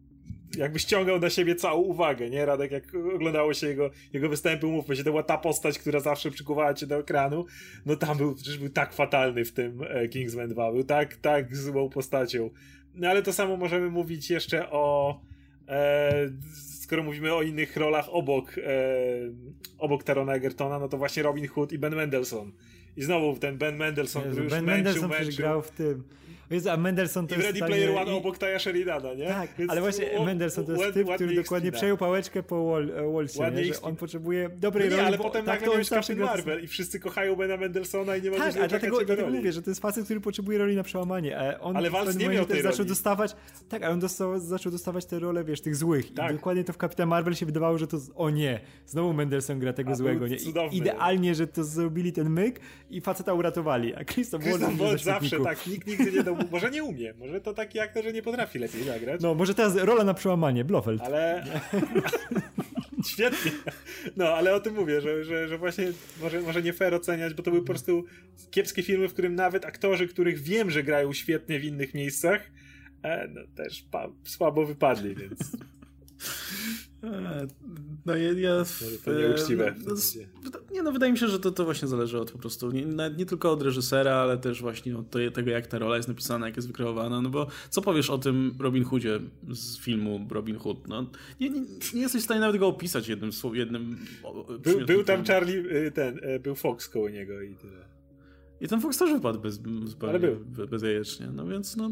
[0.58, 2.46] jakby ściągał na siebie całą uwagę, nie?
[2.46, 6.32] Radek, jak oglądało się jego, jego występy, umówmy się, to była ta postać, która zawsze
[6.32, 7.46] przykuwała cię do ekranu,
[7.86, 11.56] no tam był, przecież był tak fatalny w tym e, Kingsman 2, był tak, tak
[11.56, 12.50] złą postacią.
[12.96, 15.20] No ale to samo możemy mówić jeszcze o
[15.68, 16.30] e,
[16.90, 18.62] skoro mówimy o innych rolach obok e,
[19.78, 22.52] obok Tarona Egertona, no to właśnie Robin Hood i Ben Mendelsohn.
[22.98, 25.38] I znowu ten Ben Mendelsohn, Jezu, który już Ben męczył, Mendelsohn męczył.
[25.38, 26.04] grał w tym
[26.50, 27.48] Jezu, a Mendelssohn to I jest...
[27.48, 28.16] Ready Player One i...
[28.16, 29.28] obok Taja Sheridana, nie?
[29.28, 32.92] Tak, Więc ale właśnie o, Mendelssohn to jest typ, który dokładnie przejął pałeczkę po Wall,
[32.92, 33.64] e, Wallsie, nie?
[33.66, 37.00] że on potrzebuje dobrej no nie, ale potem tak to on Captain Marvel i wszyscy
[37.00, 40.06] kochają Bena Mendelssohna i nie ma Tak, a dlatego, dlatego mówię, że to jest facet,
[40.06, 41.40] który potrzebuje roli na przełamanie.
[41.40, 42.90] A on ale Waltz nie miał tej zaczął roli.
[42.90, 43.36] dostawać,
[43.70, 46.14] tak, ale on dostał, zaczął dostawać te role, wiesz, tych złych.
[46.14, 46.32] Tak.
[46.32, 49.74] I dokładnie to w Captain Marvel się wydawało, że to, o nie, znowu Mendelssohn gra
[49.74, 50.38] tego a, złego, nie?
[50.72, 54.44] Idealnie, że to zrobili ten myk i faceta uratowali, a Christoph
[54.78, 58.14] Waltz zawsze, tak, nikt nigdy nie dał, może nie umie, może to taki aktor, że
[58.14, 59.22] nie potrafi lepiej zagrać.
[59.22, 61.02] No, może teraz rola na przełamanie, Blofeld.
[61.02, 61.46] Ale...
[63.08, 63.52] Świetnie.
[64.18, 67.44] No, ale o tym mówię, że, że, że właśnie może, może nie fair oceniać, bo
[67.44, 68.06] to były po prostu
[68.52, 72.52] kiepskie filmy, w którym nawet aktorzy, których wiem, że grają świetnie w innych miejscach,
[73.04, 73.86] e, no, też
[74.24, 75.40] słabo wypadli, więc...
[77.04, 77.48] E,
[78.06, 78.32] no ja...
[78.34, 78.64] ja
[79.06, 79.76] to nieuczciwe.
[79.88, 79.94] No,
[80.44, 82.86] no, nie no, wydaje mi się, że to, to właśnie zależy od po prostu, nie,
[83.18, 86.56] nie tylko od reżysera, ale też właśnie od tego, jak ta rola jest napisana, jak
[86.56, 89.20] jest wykreowana, no bo co powiesz o tym Robin Hoodzie
[89.50, 90.88] z filmu Robin Hood?
[90.88, 91.62] No, nie, nie,
[91.94, 93.98] nie jesteś w stanie nawet go opisać jednym jednym
[94.64, 97.90] Był, był tam Charlie, y, ten, y, był Fox koło niego i tyle.
[98.62, 101.92] I ten Fox też wypadł bez, zupełnie bez, bezjajecznie, no więc no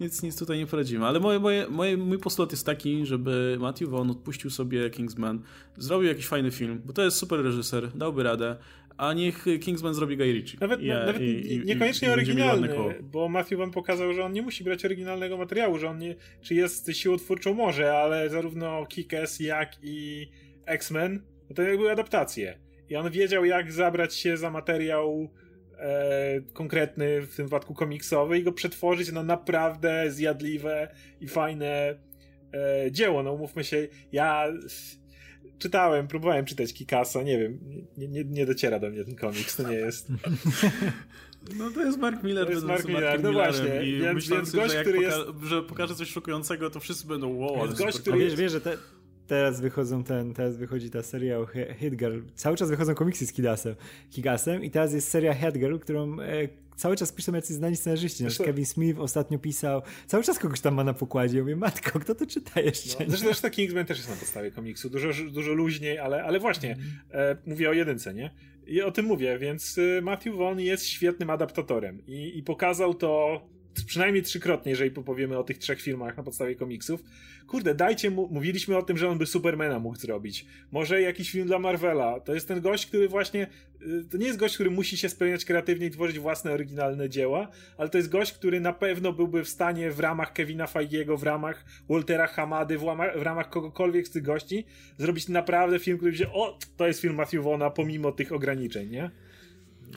[0.00, 1.06] nic, nic tutaj nie poradzimy.
[1.06, 5.42] Ale moje, moje, moje, mój postulat jest taki, żeby Matthew Vaughn odpuścił sobie Kingsman,
[5.76, 8.56] zrobił jakiś fajny film, bo to jest super reżyser, dałby radę,
[8.96, 10.58] a niech Kingsman zrobi Guy Ritchie.
[10.60, 12.68] Nawet, ja, nawet i, niekoniecznie i, oryginalny,
[13.02, 16.54] bo Matthew Vaughn pokazał, że on nie musi brać oryginalnego materiału, że on nie, czy
[16.54, 20.28] jest siłą twórczą może, ale zarówno Kick-Ass jak i
[20.66, 22.58] X-Men, to były adaptacje.
[22.88, 25.30] I on wiedział, jak zabrać się za materiał
[25.80, 30.88] e, konkretny, w tym wypadku komiksowy, i go przetworzyć na naprawdę zjadliwe
[31.20, 31.98] i fajne
[32.54, 33.22] e, dzieło.
[33.22, 34.46] No umówmy się, ja
[35.58, 37.58] czytałem, próbowałem czytać Kikasa, nie wiem,
[37.96, 40.08] nie, nie, nie dociera do mnie ten komiks, to nie jest...
[41.58, 43.82] No to jest Mark Miller, to jest Mark Miller, no właśnie.
[43.84, 45.28] I więc, więc gość, że który poka jest...
[45.42, 48.18] że pokaże coś szokującego, to wszyscy będą wow, gość, który...
[48.18, 48.76] Wiesz, wiesz, że te,
[49.30, 51.46] teraz wychodzą ten, teraz wychodzi ta seria o
[51.78, 52.20] Hit Girl.
[52.34, 53.74] Cały czas wychodzą komiksy z Kidasem,
[54.10, 58.18] Kigasem i teraz jest seria Head Girl, którą e, cały czas piszą jacyś znani scenarzyści.
[58.18, 61.36] Znaczy Kevin Smith ostatnio pisał, cały czas kogoś tam ma na pokładzie.
[61.36, 63.06] Ja mówię, matko, kto to czyta jeszcze?
[63.08, 64.90] No, zresztą ta Kingsman też jest na podstawie komiksu.
[64.90, 66.86] Dużo, dużo luźniej, ale, ale właśnie, mm.
[67.10, 68.30] e, mówię o jedynce, nie?
[68.66, 73.42] I o tym mówię, więc e, Matthew Vaughn jest świetnym adaptatorem i, i pokazał to
[73.84, 77.04] przynajmniej trzykrotnie, jeżeli powiemy o tych trzech filmach na podstawie komiksów.
[77.46, 80.46] Kurde, dajcie mu, mówiliśmy o tym, że on by Supermana mógł zrobić.
[80.72, 82.20] Może jakiś film dla Marvela.
[82.20, 83.46] To jest ten gość, który właśnie,
[83.82, 87.48] y, to nie jest gość, który musi się spełniać kreatywnie i tworzyć własne oryginalne dzieła,
[87.78, 91.22] ale to jest gość, który na pewno byłby w stanie w ramach Kevina Feigiego, w
[91.22, 94.64] ramach Waltera Hamady, w ramach, w ramach kogokolwiek z tych gości,
[94.98, 99.10] zrobić naprawdę film, który będzie, o, to jest film Matthew Vona pomimo tych ograniczeń, nie?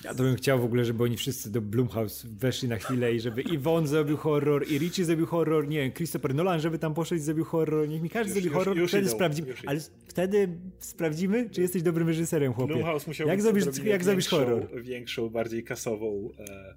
[0.04, 3.20] Ja to bym chciał w ogóle, żeby oni wszyscy do Blumhouse weszli na chwilę i
[3.20, 6.94] żeby i Von zrobił horror, i Richie zrobił horror, nie wiem, Christopher Nolan, żeby tam
[6.94, 9.54] poszedł i zrobił horror, niech mi każdy już, zrobi już, horror, już wtedy idą, sprawdzimy.
[9.66, 12.74] Ale wtedy sprawdzimy, czy jesteś dobrym reżyserem, chłopie.
[12.74, 14.82] Blumhouse musiał jak zrobisz, jak zrobisz horror?
[14.82, 16.76] Większą, bardziej kasową e,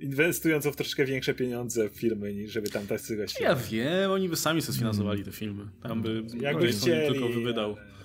[0.00, 3.44] inwestującą w troszkę większe pieniądze w filmy, niż żeby tam tacy goście.
[3.44, 5.64] Ja wiem, oni by sami sobie sfinansowali te filmy.
[5.82, 7.70] Tam by Jakby chcieli, tylko wydał.
[7.70, 7.97] Ale...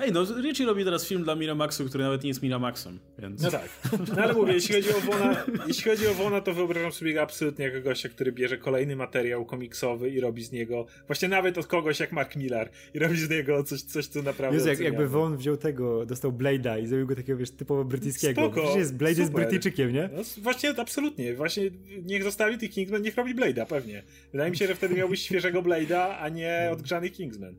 [0.00, 3.42] Ej, no Richie robi teraz film dla Miramaxu, który nawet nie jest Miramaxem, więc...
[3.42, 3.68] No tak.
[4.16, 7.22] No ale mówię, jeśli chodzi o Wona, jeśli chodzi o Wona, to wyobrażam sobie go
[7.22, 11.66] absolutnie jako gościa, który bierze kolejny materiał komiksowy i robi z niego, właśnie nawet od
[11.66, 15.08] kogoś jak Mark Millar i robi z niego coś, coś co naprawdę Jest jak, jakby
[15.08, 18.40] Von wziął tego, dostał Blade'a i zrobił go takiego, wiesz, typowo brytyjskiego.
[18.40, 19.22] Spoko, Przecież jest, Blade super.
[19.22, 20.10] jest Brytyjczykiem, nie?
[20.12, 21.34] No, właśnie, absolutnie.
[21.34, 21.70] Właśnie
[22.02, 24.02] niech zostawi tych Kingsman, niech robi Blade'a, pewnie.
[24.32, 27.54] Wydaje mi się, że wtedy miałbyś świeżego Blade'a, a nie odgrzanych Kingsman.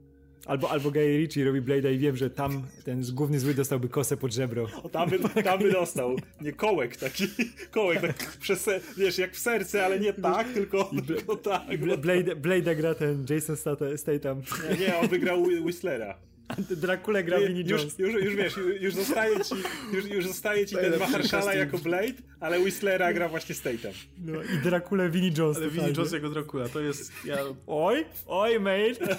[0.45, 4.17] Albo, albo Guy Ritchie robi Blade'a i wiem, że tam ten główny zły dostałby kosę
[4.17, 4.67] pod żebro.
[4.83, 6.15] O, tam by, tam by dostał.
[6.41, 7.27] Nie kołek taki,
[7.71, 11.77] kołek tak przez, wiesz, jak w serce, ale nie tak, tylko, tylko tak.
[11.77, 13.57] Blade, Blade'a gra ten Jason
[13.97, 14.41] Statham.
[14.69, 16.17] Nie, nie on wygrał Whistlera.
[16.83, 17.99] Dracula gra Vinnie Jones.
[17.99, 19.55] Już, już, już wiesz, już zostaje ci,
[19.93, 23.91] już, już zostaje ci ten Mahershala jako Blade, ale Whistlera gra właśnie Statham.
[24.17, 25.57] No i Dracula Vinnie Jones.
[25.57, 27.11] Ale Vinnie Jones jako Dracula, to jest...
[27.25, 27.37] Ja...
[27.67, 28.95] Oj, oj mate.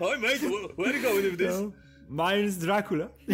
[0.00, 0.38] oj mate,
[0.78, 1.60] where are you going with this?
[1.60, 1.72] No.
[2.10, 3.08] Mine's Dracula.
[3.28, 3.32] I,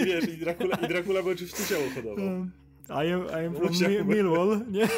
[0.00, 2.26] I, wiesz, i Dracula, i Dracula by oczywiście ciało hodował.
[2.26, 2.50] Um.
[2.90, 4.88] I am, I am from Mi Millwall, nie?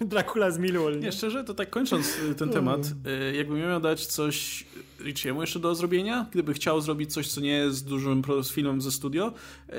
[0.10, 0.92] Dracula z Millwall.
[0.92, 1.00] Nie?
[1.00, 2.80] nie, szczerze, to tak kończąc y, ten temat,
[3.30, 4.64] y, jakbym miał dać coś
[5.00, 8.22] Richiemu jeszcze do zrobienia, gdyby chciał zrobić coś, co nie jest dużym
[8.52, 9.32] filmem ze studio,
[9.68, 9.74] y,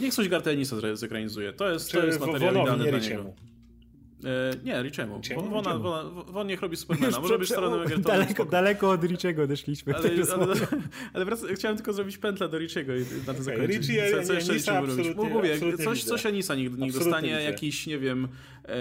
[0.00, 1.52] niech coś Garth Ennisa zekranizuje.
[1.52, 3.51] To jest, to jest materiał idealny dla niego.
[4.24, 5.20] E, nie, Richiemu.
[5.36, 7.20] Won, Wona, Wona, Won niech robi Supermana.
[7.20, 9.94] Może być stronę daleko, daleko od Richiego odeszliśmy.
[9.94, 10.54] Ale, ale,
[11.12, 13.76] ale wrac, chciałem tylko zrobić pętlę do Richiego i na to zakończyć.
[13.76, 15.16] Richie, co, co jeszcze Richie robić?
[15.16, 18.28] Mówię, coś, coś Anisa niech, niech dostanie, jakiś, nie wiem...
[18.64, 18.72] E,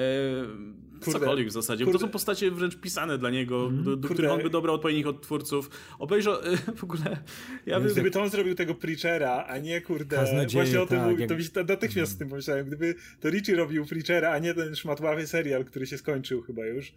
[1.03, 1.19] Kurde.
[1.19, 1.85] Cokolwiek w zasadzie.
[1.85, 1.99] Kurde.
[1.99, 3.83] To są postacie wręcz pisane dla niego, mm.
[3.83, 5.69] do, do których on by dobrał odpowiednich odtwórców.
[5.99, 6.35] Obejrzał
[6.77, 7.17] w ogóle.
[7.65, 7.91] Ja bym...
[7.91, 10.15] Gdyby to on zrobił tego Preachera, a nie kurde.
[10.15, 11.29] Kaznodzieje, właśnie o tym tak, mówił, jak...
[11.29, 12.67] to mi się natychmiast z tym pomyślałem.
[12.67, 16.93] Gdyby to Richie robił Preachera, a nie ten szmatławy serial, który się skończył chyba już,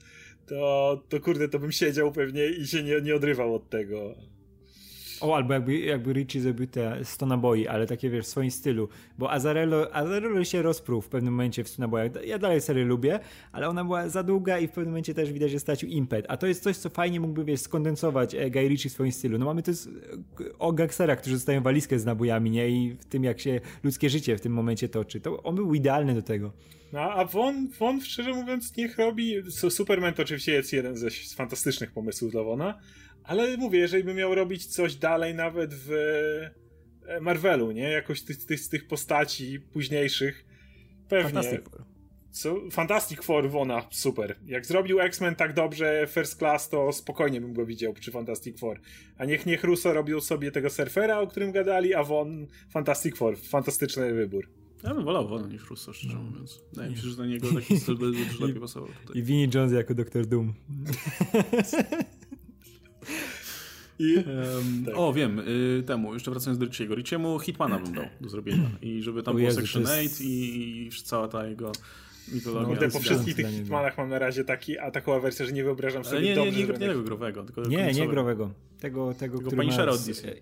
[0.46, 4.14] to, to kurde, to bym siedział pewnie i się nie, nie odrywał od tego.
[5.20, 8.88] O, albo jakby, jakby Richie zrobił te 100 naboi, ale takie wiesz, w swoim stylu.
[9.18, 12.12] Bo Azarello, Azarello się rozpruł w pewnym momencie w 100 nabojach.
[12.26, 13.20] Ja dalej serię lubię,
[13.52, 16.26] ale ona była za długa i w pewnym momencie też widać, że stracił impet.
[16.28, 19.38] A to jest coś, co fajnie mógłby, wiesz, skondensować e, Guy Ritchie w swoim stylu.
[19.38, 19.72] No mamy to
[20.58, 22.68] o gangsterach, którzy dostają walizkę z nabojami, nie?
[22.68, 25.20] I w tym, jak się ludzkie życie w tym momencie toczy.
[25.20, 26.52] To on był idealny do tego.
[26.92, 29.34] No, a Von, Von, szczerze mówiąc, niech robi.
[29.70, 32.78] Superman to oczywiście jest jeden ze fantastycznych pomysłów dla Wona,
[33.24, 35.90] ale mówię, jeżeli by miał robić coś dalej nawet w
[37.06, 37.90] e, Marvelu, nie?
[37.90, 40.44] Jakoś tych, tych, z tych postaci późniejszych,
[41.08, 41.32] pewnie.
[41.32, 41.84] Fantastic Four.
[42.30, 42.70] Co?
[42.70, 44.36] Fantastic Four Wona, super.
[44.46, 48.80] Jak zrobił X-Men tak dobrze, First Class, to spokojnie bym go widział przy Fantastic Four.
[49.18, 53.38] A niech, niech Russo robił sobie tego surfera, o którym gadali, a Won Fantastic Four.
[53.38, 54.48] Fantastyczny wybór.
[54.84, 56.22] Ja bym wolał Wona niż Russo, szczerze no.
[56.22, 56.62] mówiąc.
[56.72, 58.88] Wydaje mi się, że na niego taki styl by dużo lepiej pasował.
[59.06, 59.22] Tutaj.
[59.22, 60.54] I Vinnie Jones jako Doktor Doom.
[63.98, 64.94] I, um, tak.
[64.96, 66.94] O, wiem, y, temu, jeszcze wracając do Richiego.
[66.94, 68.70] Richiemu Hitmana bym dał do zrobienia.
[68.82, 70.14] I żeby tam było Section jest...
[70.20, 71.72] 8 i, i cała ta jego
[72.32, 72.76] mitologia.
[72.80, 76.04] No, po wszystkich tych Hitmanach mam na razie taki, a taką wersję, że nie wyobrażam
[76.04, 78.50] sobie Ale nie, dobrze, nie, nie, nie, tego growego, tylko Nie, nie growego.
[78.80, 80.34] Tego, tego, tego który ma z, e,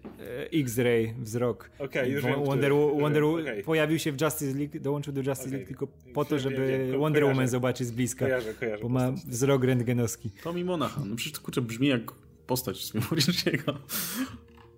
[0.52, 1.70] X-Ray wzrok.
[1.78, 3.62] Okay, już Wonder, wiem, Wonder, okay.
[3.62, 5.52] Pojawił się w Justice League, dołączył do Justice okay.
[5.52, 8.24] League tylko po to, żeby wiem, wiem, Wonder Woman zobaczyć z bliska.
[8.24, 10.30] Kojarzę, kojarzę, bo ma wzrok rentgenowski.
[10.42, 11.08] Tommy Monahan.
[11.08, 12.12] No przecież kurczę, brzmi jak
[12.53, 13.78] postać z Mimoriczego.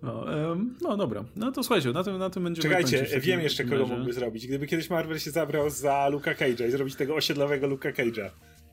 [0.01, 3.63] No, um, no dobra, no to słuchajcie, na tym, na tym będziemy Czekajcie, wiem jeszcze
[3.63, 4.47] kogo mógłby zrobić.
[4.47, 8.29] Gdyby kiedyś Marvel się zabrał za Luka Cage'a i zrobić tego osiedlowego Luka Cage'a.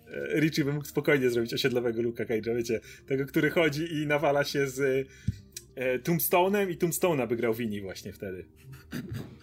[0.07, 4.44] E, Richie by mógł spokojnie zrobić osiedlowego Luka Cage'a, wiecie, tego, który chodzi i nawala
[4.44, 4.80] się z
[5.74, 8.44] e, Tombstone'em i Tombstone'a by grał Winnie właśnie wtedy.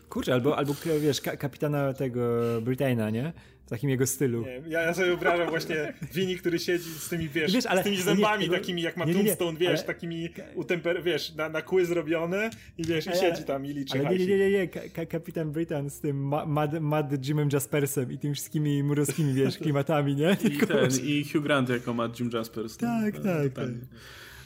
[0.09, 2.21] Kurczę, albo, albo wiesz, kapitana tego
[2.61, 3.33] Britannia, nie?
[3.69, 4.41] W takim jego stylu.
[4.41, 7.97] Nie, ja, sobie wyobrażam właśnie Wini, który siedzi z tymi, wiesz, wiesz ale, z tymi
[7.97, 11.85] zębami nie, takimi, jak ma nie, Tombstone, wiesz, ale, takimi utemper, wiesz, na, na kły
[11.85, 15.51] zrobione i wiesz, i siedzi tam i liczy Ale nie, nie, nie, nie, Ka Kapitan
[15.51, 20.37] Britain z tym Mad, Mad Jimem Jaspersem i tymi wszystkimi murowskimi, wiesz, klimatami, nie?
[20.43, 22.77] I ten, i Hugh Grant jako Mad Jim Jaspers.
[22.77, 23.69] Tak, no, tak, tak.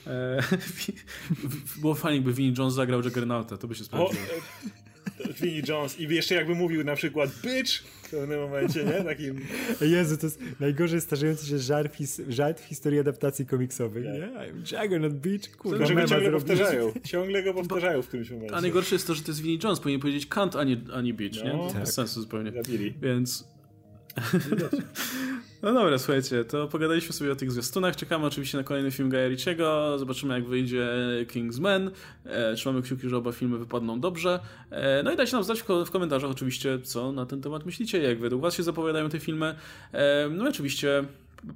[0.08, 0.40] E,
[1.82, 4.24] było fajnie, jakby Vinnie Jones zagrał Juggernauta, to by się sprawdziło.
[5.42, 9.04] Vinnie Jones i jeszcze jakby mówił na przykład bitch w pewnym momencie, nie?
[9.04, 9.40] Takim...
[9.82, 14.18] Jezu, to jest najgorzej starzejący się żart, his, żart w historii adaptacji komiksowej, yeah.
[14.18, 14.28] nie?
[14.28, 15.86] I'm Juggernaut bitch, kurwa.
[15.86, 16.94] Że go ciągle powtarzają.
[17.04, 18.56] Ciągle go powtarzają w którymś momencie.
[18.56, 21.44] A najgorsze jest to, że to jest Vinnie Jones, powinien powiedzieć can't ani, ani bitch,
[21.44, 21.52] no, nie?
[21.52, 21.80] To tak.
[21.80, 22.52] bez sensu zupełnie.
[22.52, 22.94] Zabili.
[23.02, 23.53] Więc...
[25.64, 27.96] No dobra, słuchajcie, to pogadaliśmy sobie o tych zwiastunach.
[27.96, 30.00] Czekamy oczywiście na kolejny film Gaja Ritchiego.
[30.00, 30.88] Zobaczymy, jak wyjdzie
[31.28, 31.92] Kingsman.
[32.26, 34.40] E, trzymamy kciuki, że oba filmy wypadną dobrze.
[34.70, 38.20] E, no i dajcie nam znać w, komentarzach oczywiście, co na ten temat myślicie, jak
[38.20, 39.56] według was się zapowiadają te filmy.
[39.92, 41.04] E, no i oczywiście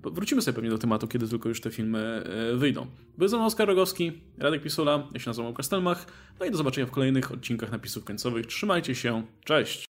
[0.04, 2.88] wrócimy sobie pewnie do tematu, kiedy tylko już te filmy e, wyjdą.
[3.18, 6.06] Był ze mną Oskar Rogowski, Radek Pisula, ja się nazywam Kastelmach.
[6.40, 8.46] No i do zobaczenia w kolejnych odcinkach napisów końcowych.
[8.46, 9.86] Trzymajcie się, cześć!